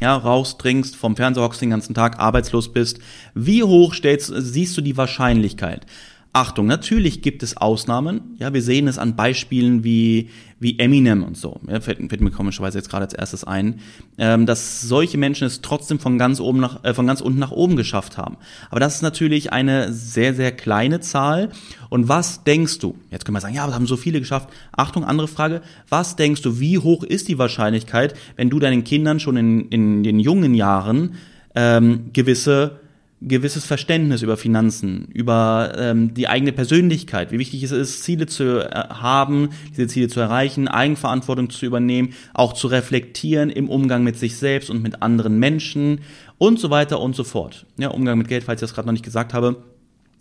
ja, 0.00 0.16
rauchst, 0.16 0.58
trinkst, 0.58 0.96
vom 0.96 1.16
Fernseher 1.16 1.44
hockst 1.44 1.62
den 1.62 1.70
ganzen 1.70 1.94
Tag, 1.94 2.18
arbeitslos 2.18 2.72
bist. 2.72 2.98
Wie 3.34 3.62
hoch 3.62 3.94
stellst, 3.94 4.32
siehst 4.36 4.76
du 4.76 4.80
die 4.80 4.96
Wahrscheinlichkeit? 4.96 5.86
Achtung, 6.36 6.66
natürlich 6.66 7.22
gibt 7.22 7.44
es 7.44 7.56
Ausnahmen. 7.56 8.34
Ja, 8.40 8.52
wir 8.52 8.60
sehen 8.60 8.88
es 8.88 8.98
an 8.98 9.14
Beispielen 9.14 9.84
wie, 9.84 10.30
wie 10.58 10.80
Eminem 10.80 11.22
und 11.22 11.36
so. 11.36 11.60
Ja, 11.68 11.80
fällt, 11.80 11.98
fällt 12.08 12.20
mir 12.20 12.32
komischerweise 12.32 12.76
jetzt 12.76 12.90
gerade 12.90 13.04
als 13.04 13.14
erstes 13.14 13.44
ein, 13.44 13.78
ähm, 14.18 14.44
dass 14.44 14.80
solche 14.82 15.16
Menschen 15.16 15.46
es 15.46 15.60
trotzdem 15.60 16.00
von 16.00 16.18
ganz 16.18 16.40
oben 16.40 16.58
nach, 16.58 16.82
äh, 16.82 16.92
von 16.92 17.06
ganz 17.06 17.20
unten 17.20 17.38
nach 17.38 17.52
oben 17.52 17.76
geschafft 17.76 18.18
haben. 18.18 18.36
Aber 18.68 18.80
das 18.80 18.96
ist 18.96 19.02
natürlich 19.02 19.52
eine 19.52 19.92
sehr, 19.92 20.34
sehr 20.34 20.50
kleine 20.50 20.98
Zahl. 20.98 21.50
Und 21.88 22.08
was 22.08 22.42
denkst 22.42 22.80
du? 22.80 22.96
Jetzt 23.12 23.24
können 23.24 23.36
wir 23.36 23.40
sagen, 23.40 23.54
ja, 23.54 23.62
aber 23.62 23.74
haben 23.74 23.86
so 23.86 23.96
viele 23.96 24.18
geschafft. 24.18 24.48
Achtung, 24.72 25.04
andere 25.04 25.28
Frage. 25.28 25.62
Was 25.88 26.16
denkst 26.16 26.42
du, 26.42 26.58
wie 26.58 26.78
hoch 26.78 27.04
ist 27.04 27.28
die 27.28 27.38
Wahrscheinlichkeit, 27.38 28.14
wenn 28.34 28.50
du 28.50 28.58
deinen 28.58 28.82
Kindern 28.82 29.20
schon 29.20 29.36
in, 29.36 29.68
in 29.68 30.02
den 30.02 30.18
jungen 30.18 30.54
Jahren 30.54 31.14
ähm, 31.54 32.10
gewisse 32.12 32.80
gewisses 33.26 33.64
Verständnis 33.64 34.22
über 34.22 34.36
Finanzen, 34.36 35.06
über 35.12 35.72
ähm, 35.76 36.12
die 36.14 36.28
eigene 36.28 36.52
Persönlichkeit, 36.52 37.32
wie 37.32 37.38
wichtig 37.38 37.62
es 37.62 37.72
ist, 37.72 38.02
Ziele 38.02 38.26
zu 38.26 38.60
äh, 38.60 38.70
haben, 38.70 39.50
diese 39.70 39.86
Ziele 39.86 40.08
zu 40.08 40.20
erreichen, 40.20 40.68
Eigenverantwortung 40.68 41.50
zu 41.50 41.64
übernehmen, 41.64 42.12
auch 42.34 42.52
zu 42.52 42.66
reflektieren 42.66 43.50
im 43.50 43.68
Umgang 43.68 44.04
mit 44.04 44.18
sich 44.18 44.36
selbst 44.36 44.68
und 44.68 44.82
mit 44.82 45.02
anderen 45.02 45.38
Menschen 45.38 46.00
und 46.38 46.60
so 46.60 46.70
weiter 46.70 47.00
und 47.00 47.16
so 47.16 47.24
fort. 47.24 47.66
Ja, 47.78 47.88
Umgang 47.88 48.18
mit 48.18 48.28
Geld, 48.28 48.44
falls 48.44 48.60
ich 48.60 48.66
das 48.66 48.74
gerade 48.74 48.86
noch 48.86 48.92
nicht 48.92 49.04
gesagt 49.04 49.32
habe. 49.32 49.62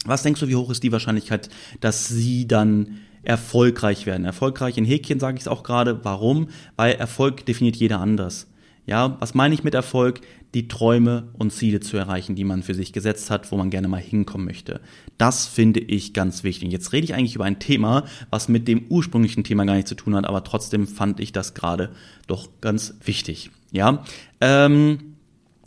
Was 0.06 0.24
denkst 0.24 0.40
du, 0.40 0.48
wie 0.48 0.56
hoch 0.56 0.70
ist 0.70 0.84
die 0.84 0.92
Wahrscheinlichkeit, 0.92 1.50
dass 1.82 2.08
sie 2.08 2.48
dann 2.48 3.00
erfolgreich 3.24 4.06
werden? 4.06 4.26
Erfolgreich 4.26 4.78
in 4.78 4.86
Häkchen 4.86 5.20
sage 5.20 5.38
ich 5.38 5.42
es 5.42 5.48
auch 5.48 5.64
gerade. 5.64 6.04
Warum? 6.04 6.50
Weil 6.76 6.94
Erfolg 6.96 7.46
definiert 7.46 7.76
jeder 7.76 8.00
anders. 8.00 8.48
Ja, 8.86 9.18
was 9.20 9.34
meine 9.34 9.54
ich 9.54 9.64
mit 9.64 9.74
Erfolg? 9.74 10.22
Die 10.54 10.68
Träume 10.68 11.30
und 11.34 11.52
Ziele 11.52 11.80
zu 11.80 11.98
erreichen, 11.98 12.36
die 12.36 12.44
man 12.44 12.62
für 12.62 12.76
sich 12.76 12.94
gesetzt 12.94 13.32
hat, 13.32 13.52
wo 13.52 13.58
man 13.58 13.70
gerne 13.70 13.88
mal 13.88 14.02
hinkommen 14.02 14.46
möchte. 14.46 14.82
Das 15.18 15.48
finde 15.48 15.80
ich 15.80 16.14
ganz 16.14 16.44
wichtig. 16.44 16.72
Jetzt 16.72 16.94
rede 16.94 17.06
ich 17.06 17.16
eigentlich 17.16 17.36
über 17.36 17.46
ein 17.46 17.60
Thema, 17.60 18.04
was 18.30 18.50
mit 18.50 18.68
dem 18.68 18.86
ursprünglichen 18.90 19.44
Thema 19.44 19.66
gar 19.66 19.76
nichts 19.76 19.90
zu 19.90 19.96
tun 19.96 20.16
hat, 20.16 20.26
aber 20.26 20.44
trotzdem 20.44 20.86
fand 20.86 21.20
ich 21.20 21.32
das 21.32 21.54
gerade 21.54 21.92
doch 22.28 22.50
ganz 22.62 22.94
wichtig. 23.04 23.50
Ja, 23.72 24.04
ähm, 24.42 25.14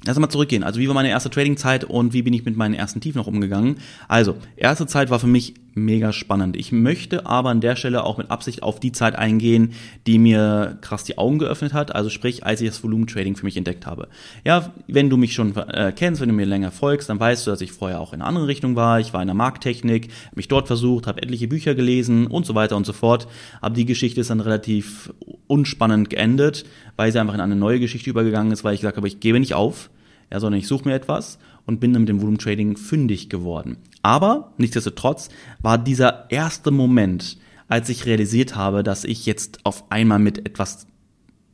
Lass 0.05 0.19
mal 0.21 0.29
zurückgehen. 0.29 0.63
Also 0.63 0.79
wie 0.79 0.87
war 0.87 0.95
meine 0.95 1.09
erste 1.09 1.31
Trading-Zeit 1.31 1.83
und 1.83 2.13
wie 2.13 2.23
bin 2.23 2.33
ich 2.33 2.45
mit 2.45 2.57
meinen 2.57 2.75
ersten 2.75 3.01
Tiefen 3.01 3.19
noch 3.19 3.27
umgegangen? 3.27 3.79
Also, 4.07 4.37
erste 4.57 4.87
Zeit 4.87 5.11
war 5.11 5.19
für 5.19 5.27
mich 5.27 5.55
mega 5.77 6.13
spannend. 6.13 6.57
Ich 6.57 6.73
möchte 6.73 7.27
aber 7.27 7.51
an 7.51 7.61
der 7.61 7.77
Stelle 7.77 8.03
auch 8.03 8.17
mit 8.17 8.31
Absicht 8.31 8.63
auf 8.63 8.81
die 8.81 8.93
Zeit 8.93 9.15
eingehen, 9.15 9.75
die 10.07 10.19
mir 10.19 10.79
krass 10.81 11.05
die 11.05 11.19
Augen 11.19 11.39
geöffnet 11.39 11.75
hat. 11.75 11.95
Also 11.95 12.09
sprich, 12.09 12.45
als 12.45 12.63
ich 12.63 12.69
das 12.69 12.83
Volumen-Trading 12.83 13.37
für 13.37 13.45
mich 13.45 13.57
entdeckt 13.57 13.87
habe. 13.87 14.09
Ja, 14.45 14.73
wenn 14.89 15.11
du 15.11 15.19
mich 15.19 15.35
schon 15.35 15.55
äh, 15.55 15.93
kennst, 15.95 16.21
wenn 16.21 16.31
du 16.31 16.35
mir 16.35 16.47
länger 16.47 16.71
folgst, 16.71 17.11
dann 17.11 17.21
weißt 17.21 17.47
du, 17.47 17.51
dass 17.51 17.61
ich 17.61 17.73
vorher 17.73 18.01
auch 18.01 18.15
in 18.15 18.21
einer 18.21 18.29
anderen 18.29 18.47
Richtung 18.47 18.75
war. 18.75 18.99
Ich 19.01 19.13
war 19.13 19.21
in 19.21 19.29
der 19.29 19.35
Markttechnik, 19.35 20.05
habe 20.05 20.37
mich 20.37 20.49
dort 20.49 20.67
versucht, 20.67 21.07
habe 21.07 21.23
etliche 21.23 21.47
Bücher 21.47 21.75
gelesen 21.75 22.27
und 22.27 22.47
so 22.47 22.55
weiter 22.55 22.77
und 22.77 22.87
so 22.87 22.95
fort. 22.95 23.29
Aber 23.61 23.75
die 23.75 23.85
Geschichte 23.85 24.23
ist 24.23 24.31
dann 24.31 24.41
relativ 24.41 25.13
unspannend 25.47 26.09
geendet, 26.09 26.65
weil 26.97 27.13
sie 27.13 27.21
einfach 27.21 27.35
in 27.35 27.41
eine 27.41 27.57
neue 27.57 27.81
Geschichte 27.81 28.09
übergegangen 28.09 28.51
ist, 28.51 28.65
weil 28.65 28.75
ich 28.75 28.81
gesagt 28.81 28.97
habe, 28.97 29.07
ich 29.07 29.21
gebe 29.21 29.39
nicht 29.39 29.55
auf 29.55 29.91
ja, 30.33 30.41
sondern 30.41 30.59
ich 30.59 30.67
suche 30.67 30.89
mir 30.89 30.95
etwas 30.95 31.39
und 31.67 31.81
bin 31.81 31.93
dann 31.93 32.03
mit 32.03 32.09
dem 32.09 32.21
Volume 32.21 32.39
Trading 32.39 32.77
fündig 32.77 33.29
geworden. 33.29 33.77
Aber 34.03 34.53
nichtsdestotrotz 34.57 35.29
war 35.61 35.79
dieser 35.79 36.31
erste 36.31 36.71
Moment, 36.71 37.39
als 37.69 37.89
ich 37.89 38.07
realisiert 38.07 38.55
habe, 38.55 38.83
dass 38.83 39.05
ich 39.05 39.27
jetzt 39.27 39.61
auf 39.65 39.91
einmal 39.91 40.19
mit 40.19 40.47
etwas 40.47 40.87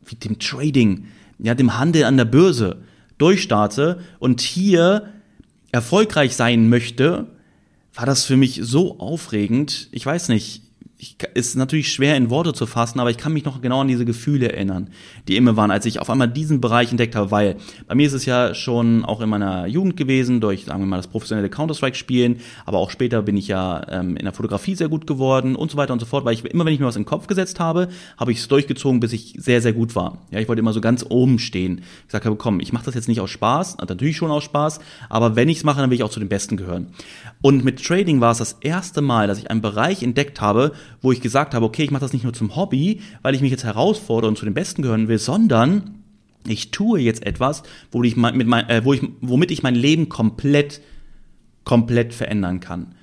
wie 0.05 0.17
dem 0.17 0.39
Trading, 0.39 1.07
ja, 1.39 1.55
dem 1.55 1.79
Handel 1.79 2.05
an 2.05 2.17
der 2.17 2.27
Börse 2.27 2.83
durchstarte 3.19 4.01
und 4.19 4.41
hier 4.41 5.09
erfolgreich 5.71 6.37
sein 6.37 6.69
möchte, 6.69 7.29
war 7.95 8.07
das 8.07 8.25
für 8.25 8.37
mich 8.37 8.61
so 8.63 8.99
aufregend. 8.99 9.89
Ich 9.93 10.05
weiß 10.05 10.29
nicht, 10.29 10.63
ich, 11.03 11.17
ist 11.35 11.57
natürlich 11.57 11.93
schwer 11.93 12.17
in 12.17 12.31
Worte 12.31 12.53
zu 12.53 12.65
fassen, 12.65 13.01
aber 13.01 13.11
ich 13.11 13.19
kann 13.19 13.33
mich 13.33 13.45
noch 13.45 13.61
genau 13.61 13.81
an 13.81 13.89
diese 13.89 14.05
Gefühle 14.05 14.53
erinnern, 14.53 14.89
die 15.27 15.37
immer 15.37 15.57
waren, 15.57 15.73
als 15.73 15.85
ich 15.85 15.99
auf 15.99 16.09
einmal 16.09 16.29
diesen 16.29 16.61
Bereich 16.61 16.93
entdeckt 16.93 17.17
habe, 17.17 17.33
weil 17.33 17.57
bei 17.89 17.97
mir 17.97 18.07
ist 18.07 18.13
es 18.13 18.25
ja 18.25 18.55
schon 18.55 19.05
auch 19.05 19.21
in 19.21 19.29
meiner 19.29 19.67
Jugend 19.67 19.97
gewesen, 19.97 20.41
durch, 20.41 20.65
sagen 20.65 20.81
wir 20.81 20.87
mal, 20.87 20.99
das 20.99 21.09
professionelle 21.09 21.51
Counter-Strike-Spielen, 21.51 22.37
aber 22.67 22.79
auch 22.79 22.91
später 22.91 23.21
bin 23.23 23.37
ich 23.37 23.49
ja 23.49 23.85
ähm, 23.91 24.17
in 24.17 24.25
der 24.25 24.33
Fotografie 24.33 24.77
sehr 24.77 24.89
gut 24.89 25.09
geworden 25.09 25.57
und 25.57 25.73
so 25.73 25.77
weiter 25.77 25.93
und 25.93 25.99
so 25.99 26.07
fort, 26.07 26.25
weil 26.25 26.35
ich 26.35 26.45
immer, 26.45 26.65
wenn 26.65 26.73
ich 26.73 26.79
mir 26.79 26.87
was 26.87 26.95
in 26.95 27.03
den 27.03 27.09
Kopf 27.09 27.27
gesetzt 27.27 27.59
habe, 27.59 27.89
habe 28.17 28.31
ich 28.31 28.39
es 28.39 28.47
durchgezogen, 28.47 29.01
bis 29.01 29.13
ich 29.13 29.35
sehr, 29.37 29.61
sehr 29.61 29.73
gut 29.73 29.97
war. 29.97 30.19
Ja, 30.31 30.39
ich 30.39 30.47
wollte 30.47 30.61
immer 30.61 30.73
so 30.73 30.81
ganz 30.81 31.05
oben 31.09 31.41
stehen. 31.41 31.83
Ich 32.03 32.07
gesagt 32.07 32.27
habe, 32.27 32.37
komm, 32.37 32.61
ich 32.61 32.73
mache 32.73 32.85
das 32.85 32.95
jetzt 32.95 33.09
nicht 33.09 33.21
aus 33.21 33.31
Spaß, 33.31 33.79
natürlich 33.79 34.17
schon 34.17 34.31
aus 34.31 34.45
Spaß, 34.45 34.79
aber 35.09 35.35
wenn 35.35 35.49
ich 35.49 35.59
es 35.59 35.65
mache, 35.65 35.81
dann 35.81 35.91
will 35.91 35.97
ich 35.97 36.05
auch 36.05 36.11
zu 36.11 36.21
den 36.21 36.29
Besten 36.29 36.57
gehören. 36.57 36.87
Und 37.41 37.65
mit 37.65 37.85
Trading 37.85 38.21
war 38.21 38.31
es 38.31 38.39
das 38.39 38.53
erste 38.61 39.01
Mal, 39.01 39.27
dass 39.27 39.39
ich 39.39 39.51
einen 39.51 39.63
Bereich 39.63 40.05
entdeckt 40.05 40.41
habe, 40.41 40.71
wo 41.01 41.13
ich 41.13 41.21
gesagt 41.21 41.55
habe, 41.55 41.65
okay, 41.65 41.85
ich 41.85 41.91
mache 41.91 42.03
das 42.03 42.13
nicht 42.13 42.25
nur 42.25 42.33
zum 42.33 42.57
Hobby, 42.57 43.01
weil 43.23 43.35
ich 43.35 43.41
mich 43.41 43.51
jetzt 43.51 43.65
herausfordere 43.65 44.29
und 44.29 44.37
zu 44.37 44.45
den 44.45 44.55
Besten 44.55 44.83
gehören 44.83 45.09
will, 45.09 45.19
sondern 45.19 46.03
ich 46.47 46.71
tue 46.71 47.01
jetzt 47.01 47.25
etwas, 47.25 47.63
wo 47.91 48.03
ich 48.03 48.17
mit 48.17 48.47
mein, 48.47 48.69
äh, 48.69 48.85
wo 48.85 48.93
ich, 48.93 49.03
womit 49.21 49.51
ich 49.51 49.63
mein 49.63 49.75
Leben 49.75 50.09
komplett, 50.09 50.81
komplett 51.65 52.15
verändern 52.15 52.61
kann. 52.61 52.95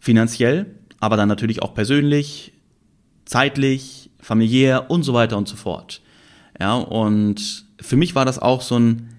Finanziell, 0.00 0.74
aber 1.00 1.16
dann 1.16 1.28
natürlich 1.28 1.62
auch 1.62 1.74
persönlich, 1.74 2.52
zeitlich, 3.24 4.10
familiär 4.18 4.90
und 4.90 5.02
so 5.02 5.12
weiter 5.14 5.36
und 5.36 5.48
so 5.48 5.56
fort. 5.56 6.00
Ja, 6.58 6.76
und 6.76 7.66
für 7.80 7.96
mich 7.96 8.14
war 8.14 8.24
das 8.24 8.38
auch 8.38 8.62
so 8.62 8.78
ein, 8.78 9.10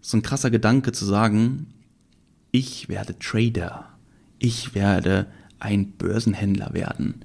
so 0.00 0.16
ein 0.16 0.22
krasser 0.22 0.50
Gedanke 0.50 0.92
zu 0.92 1.04
sagen, 1.04 1.68
ich 2.52 2.88
werde 2.88 3.18
Trader. 3.18 3.88
Ich 4.38 4.74
werde 4.74 5.26
ein 5.58 5.92
Börsenhändler 5.92 6.72
werden. 6.72 7.24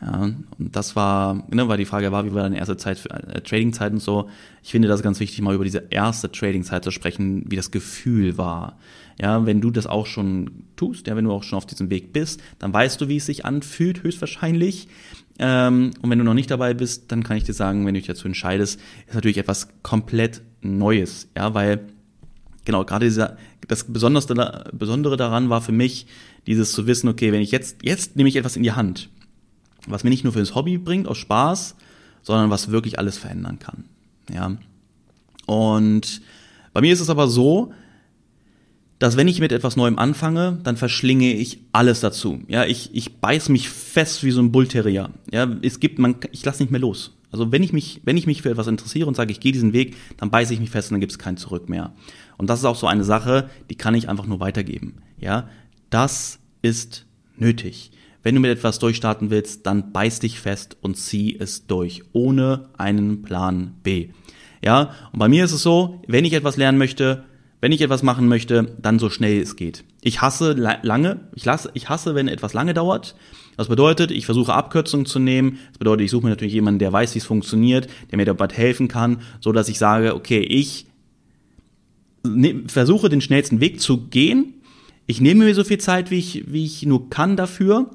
Ja, 0.00 0.22
und 0.22 0.46
das 0.58 0.96
war, 0.96 1.44
ne, 1.50 1.68
weil 1.68 1.76
die 1.76 1.84
Frage 1.84 2.10
war, 2.10 2.24
wie 2.24 2.32
war 2.32 2.42
deine 2.42 2.56
erste 2.56 2.78
Zeit 2.78 3.04
äh, 3.06 3.42
Trading-Zeit 3.42 3.92
und 3.92 4.00
so. 4.00 4.30
Ich 4.62 4.70
finde 4.70 4.88
das 4.88 5.02
ganz 5.02 5.20
wichtig, 5.20 5.42
mal 5.42 5.54
über 5.54 5.64
diese 5.64 5.84
erste 5.90 6.32
Trading-Zeit 6.32 6.84
zu 6.84 6.90
sprechen, 6.90 7.44
wie 7.48 7.56
das 7.56 7.70
Gefühl 7.70 8.38
war. 8.38 8.78
Ja, 9.20 9.44
wenn 9.44 9.60
du 9.60 9.70
das 9.70 9.86
auch 9.86 10.06
schon 10.06 10.64
tust, 10.76 11.06
ja, 11.06 11.16
wenn 11.16 11.26
du 11.26 11.32
auch 11.32 11.42
schon 11.42 11.58
auf 11.58 11.66
diesem 11.66 11.90
Weg 11.90 12.14
bist, 12.14 12.40
dann 12.58 12.72
weißt 12.72 12.98
du, 13.00 13.08
wie 13.08 13.18
es 13.18 13.26
sich 13.26 13.44
anfühlt, 13.44 14.02
höchstwahrscheinlich. 14.02 14.88
Ähm, 15.38 15.90
und 16.00 16.08
wenn 16.08 16.18
du 16.18 16.24
noch 16.24 16.34
nicht 16.34 16.50
dabei 16.50 16.72
bist, 16.72 17.12
dann 17.12 17.22
kann 17.22 17.36
ich 17.36 17.44
dir 17.44 17.52
sagen, 17.52 17.84
wenn 17.84 17.92
du 17.92 18.00
dich 18.00 18.08
dazu 18.08 18.26
entscheidest, 18.26 18.80
ist 19.06 19.14
natürlich 19.14 19.38
etwas 19.38 19.68
komplett 19.82 20.40
Neues, 20.62 21.28
ja, 21.34 21.54
weil 21.54 21.80
genau, 22.66 22.84
gerade 22.84 23.06
dieser, 23.06 23.38
das 23.66 23.84
Besondere, 23.84 24.70
Besondere 24.72 25.16
daran 25.16 25.48
war 25.48 25.62
für 25.62 25.72
mich, 25.72 26.06
dieses 26.46 26.72
zu 26.72 26.86
wissen, 26.86 27.08
okay, 27.08 27.32
wenn 27.32 27.40
ich 27.40 27.50
jetzt, 27.50 27.78
jetzt 27.82 28.16
nehme 28.16 28.28
ich 28.28 28.36
etwas 28.36 28.56
in 28.56 28.62
die 28.62 28.72
Hand 28.72 29.08
was 29.86 30.04
mir 30.04 30.10
nicht 30.10 30.24
nur 30.24 30.32
fürs 30.32 30.54
Hobby 30.54 30.78
bringt, 30.78 31.08
aus 31.08 31.18
Spaß, 31.18 31.76
sondern 32.22 32.50
was 32.50 32.70
wirklich 32.70 32.98
alles 32.98 33.18
verändern 33.18 33.58
kann. 33.58 33.84
Ja. 34.32 34.56
Und 35.46 36.20
bei 36.72 36.80
mir 36.80 36.92
ist 36.92 37.00
es 37.00 37.10
aber 37.10 37.28
so, 37.28 37.72
dass 39.00 39.16
wenn 39.16 39.28
ich 39.28 39.40
mit 39.40 39.50
etwas 39.50 39.76
Neuem 39.76 39.98
anfange, 39.98 40.58
dann 40.62 40.76
verschlinge 40.76 41.32
ich 41.32 41.60
alles 41.72 42.00
dazu. 42.00 42.40
Ja, 42.48 42.66
ich, 42.66 42.90
ich 42.92 43.16
beiß 43.16 43.48
mich 43.48 43.70
fest 43.70 44.22
wie 44.22 44.30
so 44.30 44.42
ein 44.42 44.52
Bullterrier. 44.52 45.10
Ja, 45.32 45.50
es 45.62 45.80
gibt, 45.80 45.98
man, 45.98 46.16
ich 46.32 46.44
lasse 46.44 46.62
nicht 46.62 46.70
mehr 46.70 46.80
los. 46.80 47.16
Also 47.32 47.50
wenn 47.50 47.62
ich 47.62 47.72
mich, 47.72 48.02
wenn 48.04 48.18
ich 48.18 48.26
mich 48.26 48.42
für 48.42 48.50
etwas 48.50 48.66
interessiere 48.66 49.08
und 49.08 49.16
sage, 49.16 49.32
ich 49.32 49.40
gehe 49.40 49.52
diesen 49.52 49.72
Weg, 49.72 49.96
dann 50.18 50.30
beiße 50.30 50.52
ich 50.52 50.60
mich 50.60 50.70
fest 50.70 50.90
und 50.90 50.96
dann 50.96 51.00
gibt 51.00 51.12
es 51.12 51.18
kein 51.18 51.38
Zurück 51.38 51.68
mehr. 51.68 51.92
Und 52.36 52.50
das 52.50 52.58
ist 52.58 52.64
auch 52.66 52.76
so 52.76 52.86
eine 52.86 53.04
Sache, 53.04 53.48
die 53.70 53.74
kann 53.74 53.94
ich 53.94 54.08
einfach 54.08 54.26
nur 54.26 54.40
weitergeben. 54.40 54.96
Ja, 55.18 55.48
das 55.88 56.38
ist 56.60 57.06
nötig. 57.36 57.92
Wenn 58.22 58.34
du 58.34 58.40
mit 58.40 58.50
etwas 58.50 58.78
durchstarten 58.78 59.30
willst, 59.30 59.66
dann 59.66 59.92
beiß 59.92 60.20
dich 60.20 60.40
fest 60.40 60.76
und 60.82 60.96
zieh 60.96 61.36
es 61.38 61.66
durch, 61.66 62.02
ohne 62.12 62.68
einen 62.76 63.22
Plan 63.22 63.74
B. 63.82 64.10
Ja, 64.62 64.90
und 65.12 65.18
bei 65.18 65.28
mir 65.28 65.44
ist 65.44 65.52
es 65.52 65.62
so, 65.62 66.02
wenn 66.06 66.26
ich 66.26 66.34
etwas 66.34 66.58
lernen 66.58 66.76
möchte, 66.76 67.24
wenn 67.62 67.72
ich 67.72 67.80
etwas 67.80 68.02
machen 68.02 68.28
möchte, 68.28 68.76
dann 68.80 68.98
so 68.98 69.10
schnell 69.10 69.40
es 69.40 69.56
geht. 69.56 69.84
Ich 70.02 70.22
hasse 70.22 70.52
lange, 70.52 71.28
ich, 71.34 71.44
lasse, 71.44 71.70
ich 71.74 71.88
hasse, 71.88 72.14
wenn 72.14 72.28
etwas 72.28 72.54
lange 72.54 72.72
dauert. 72.72 73.16
Das 73.56 73.68
bedeutet, 73.68 74.10
ich 74.10 74.24
versuche 74.24 74.54
Abkürzungen 74.54 75.04
zu 75.04 75.18
nehmen. 75.18 75.58
Das 75.68 75.78
bedeutet, 75.78 76.06
ich 76.06 76.10
suche 76.10 76.24
mir 76.24 76.30
natürlich 76.30 76.54
jemanden, 76.54 76.78
der 76.78 76.92
weiß, 76.92 77.14
wie 77.14 77.18
es 77.18 77.26
funktioniert, 77.26 77.88
der 78.10 78.16
mir 78.16 78.24
dabei 78.24 78.48
helfen 78.50 78.88
kann, 78.88 79.20
so 79.40 79.52
dass 79.52 79.68
ich 79.68 79.78
sage, 79.78 80.14
okay, 80.14 80.40
ich 80.40 80.86
ne, 82.26 82.62
versuche 82.66 83.10
den 83.10 83.20
schnellsten 83.20 83.60
Weg 83.60 83.80
zu 83.80 84.06
gehen. 84.08 84.54
Ich 85.06 85.20
nehme 85.20 85.44
mir 85.44 85.54
so 85.54 85.64
viel 85.64 85.78
Zeit, 85.78 86.10
wie 86.10 86.18
ich, 86.18 86.44
wie 86.50 86.64
ich 86.64 86.86
nur 86.86 87.10
kann 87.10 87.36
dafür 87.36 87.90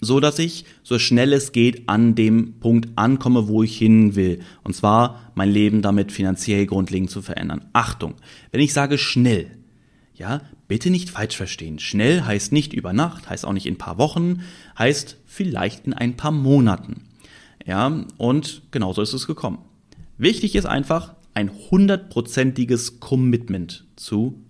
so 0.00 0.20
dass 0.20 0.38
ich 0.38 0.64
so 0.82 0.98
schnell 0.98 1.32
es 1.32 1.52
geht 1.52 1.88
an 1.88 2.14
dem 2.14 2.60
Punkt 2.60 2.90
ankomme, 2.96 3.48
wo 3.48 3.62
ich 3.62 3.76
hin 3.76 4.14
will. 4.14 4.40
Und 4.64 4.74
zwar 4.74 5.32
mein 5.34 5.50
Leben 5.50 5.82
damit 5.82 6.12
finanziell 6.12 6.66
grundlegend 6.66 7.10
zu 7.10 7.22
verändern. 7.22 7.66
Achtung, 7.72 8.14
wenn 8.52 8.60
ich 8.60 8.72
sage 8.72 8.98
schnell, 8.98 9.50
ja, 10.14 10.42
bitte 10.66 10.90
nicht 10.90 11.10
falsch 11.10 11.36
verstehen. 11.36 11.78
Schnell 11.78 12.22
heißt 12.22 12.52
nicht 12.52 12.72
über 12.72 12.92
Nacht, 12.92 13.30
heißt 13.30 13.46
auch 13.46 13.52
nicht 13.52 13.66
in 13.66 13.74
ein 13.74 13.78
paar 13.78 13.98
Wochen, 13.98 14.42
heißt 14.78 15.16
vielleicht 15.26 15.86
in 15.86 15.92
ein 15.92 16.16
paar 16.16 16.32
Monaten. 16.32 17.04
Ja, 17.64 18.04
und 18.16 18.62
genauso 18.70 19.02
ist 19.02 19.12
es 19.12 19.26
gekommen. 19.26 19.58
Wichtig 20.16 20.56
ist 20.56 20.66
einfach, 20.66 21.14
ein 21.34 21.50
hundertprozentiges 21.70 22.98
Commitment 22.98 23.84
zu 23.94 24.42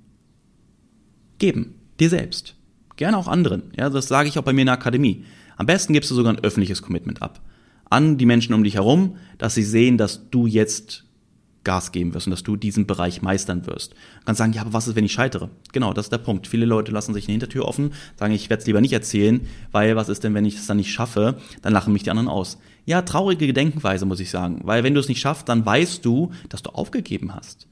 geben. 1.39 1.75
Dir 2.01 2.09
selbst. 2.09 2.55
Gerne 2.97 3.19
auch 3.19 3.29
anderen. 3.29 3.65
Ja, 3.77 3.91
das 3.91 4.09
sage 4.09 4.29
ich 4.29 4.39
auch 4.39 4.43
bei 4.45 4.53
mir 4.53 4.63
in 4.63 4.67
der 4.67 4.75
Akademie. 4.75 5.25
Am 5.59 5.67
besten 5.67 5.93
gibst 5.93 6.11
du 6.11 6.15
sogar 6.15 6.33
ein 6.33 6.45
öffentliches 6.45 6.83
Commitment 6.83 7.21
ab. 7.21 7.41
An 7.91 8.17
die 8.17 8.27
Menschen 8.27 8.55
um 8.55 8.63
dich 8.63 8.75
herum, 8.75 9.17
dass 9.39 9.55
sie 9.55 9.65
sehen, 9.65 9.99
dass 9.99 10.31
du 10.31 10.47
jetzt 10.47 11.05
Gas 11.65 11.91
geben 11.91 12.15
wirst 12.15 12.29
und 12.29 12.31
dass 12.31 12.45
du 12.45 12.55
diesen 12.57 12.87
Bereich 12.87 13.23
meistern 13.23 13.67
wirst. 13.67 13.93
Du 13.93 14.25
kannst 14.25 14.39
sagen, 14.39 14.53
ja, 14.53 14.63
aber 14.63 14.73
was 14.73 14.87
ist, 14.87 14.95
wenn 14.95 15.05
ich 15.05 15.13
scheitere? 15.13 15.51
Genau, 15.73 15.93
das 15.93 16.07
ist 16.07 16.13
der 16.13 16.19
Punkt. 16.19 16.47
Viele 16.47 16.65
Leute 16.65 16.93
lassen 16.93 17.13
sich 17.13 17.25
eine 17.25 17.33
Hintertür 17.33 17.67
offen, 17.67 17.93
sagen, 18.17 18.33
ich 18.33 18.49
werde 18.49 18.61
es 18.61 18.67
lieber 18.67 18.81
nicht 18.81 18.93
erzählen, 18.93 19.41
weil 19.73 19.97
was 19.97 20.09
ist 20.09 20.23
denn, 20.23 20.33
wenn 20.33 20.45
ich 20.45 20.55
es 20.55 20.67
dann 20.67 20.77
nicht 20.77 20.93
schaffe? 20.93 21.39
Dann 21.61 21.73
lachen 21.73 21.93
mich 21.93 22.05
die 22.05 22.11
anderen 22.11 22.29
aus. 22.29 22.59
Ja, 22.87 23.03
traurige 23.03 23.49
Gedenkenweise, 23.49 24.07
muss 24.07 24.21
ich 24.21 24.31
sagen. 24.31 24.61
Weil 24.63 24.85
wenn 24.85 24.95
du 24.95 25.01
es 25.01 25.09
nicht 25.09 25.21
schaffst, 25.21 25.49
dann 25.49 25.67
weißt 25.67 26.05
du, 26.05 26.31
dass 26.49 26.63
du 26.63 26.71
aufgegeben 26.71 27.35
hast. 27.35 27.67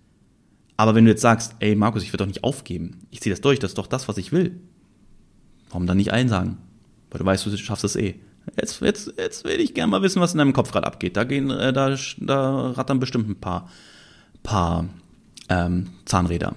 Aber 0.77 0.95
wenn 0.95 1.05
du 1.05 1.13
jetzt 1.13 1.23
sagst, 1.23 1.55
ey 1.61 1.77
Markus, 1.77 2.03
ich 2.03 2.13
will 2.13 2.19
doch 2.19 2.27
nicht 2.27 2.45
aufgeben, 2.45 2.99
ich 3.11 3.21
ziehe 3.21 3.33
das 3.33 3.41
durch, 3.41 3.61
das 3.61 3.71
ist 3.71 3.79
doch 3.79 3.87
das, 3.87 4.09
was 4.09 4.19
ich 4.19 4.33
will. 4.33 4.61
Warum 5.71 5.87
dann 5.87 5.97
nicht 5.97 6.13
einsagen? 6.13 6.59
Weil 7.17 7.21
du 7.21 7.25
weißt, 7.25 7.47
du 7.47 7.57
schaffst 7.57 7.85
es 7.85 7.97
eh. 7.97 8.17
Jetzt, 8.61 8.83
jetzt, 8.83 9.15
jetzt 9.17 9.45
will 9.45 9.59
ich 9.59 9.73
gerne 9.73 9.91
mal 9.91 10.03
wissen, 10.03 10.21
was 10.21 10.33
in 10.33 10.39
deinem 10.39 10.53
Kopf 10.53 10.71
gerade 10.71 10.87
abgeht. 10.87 11.17
Da 11.17 11.25
gehen, 11.25 11.51
äh, 11.51 11.73
da, 11.73 11.97
da 12.19 12.71
rattern 12.73 13.01
bestimmt 13.01 13.27
ein 13.29 13.41
paar, 13.41 13.71
paar 14.43 14.87
ähm, 15.49 15.89
Zahnräder. 16.05 16.55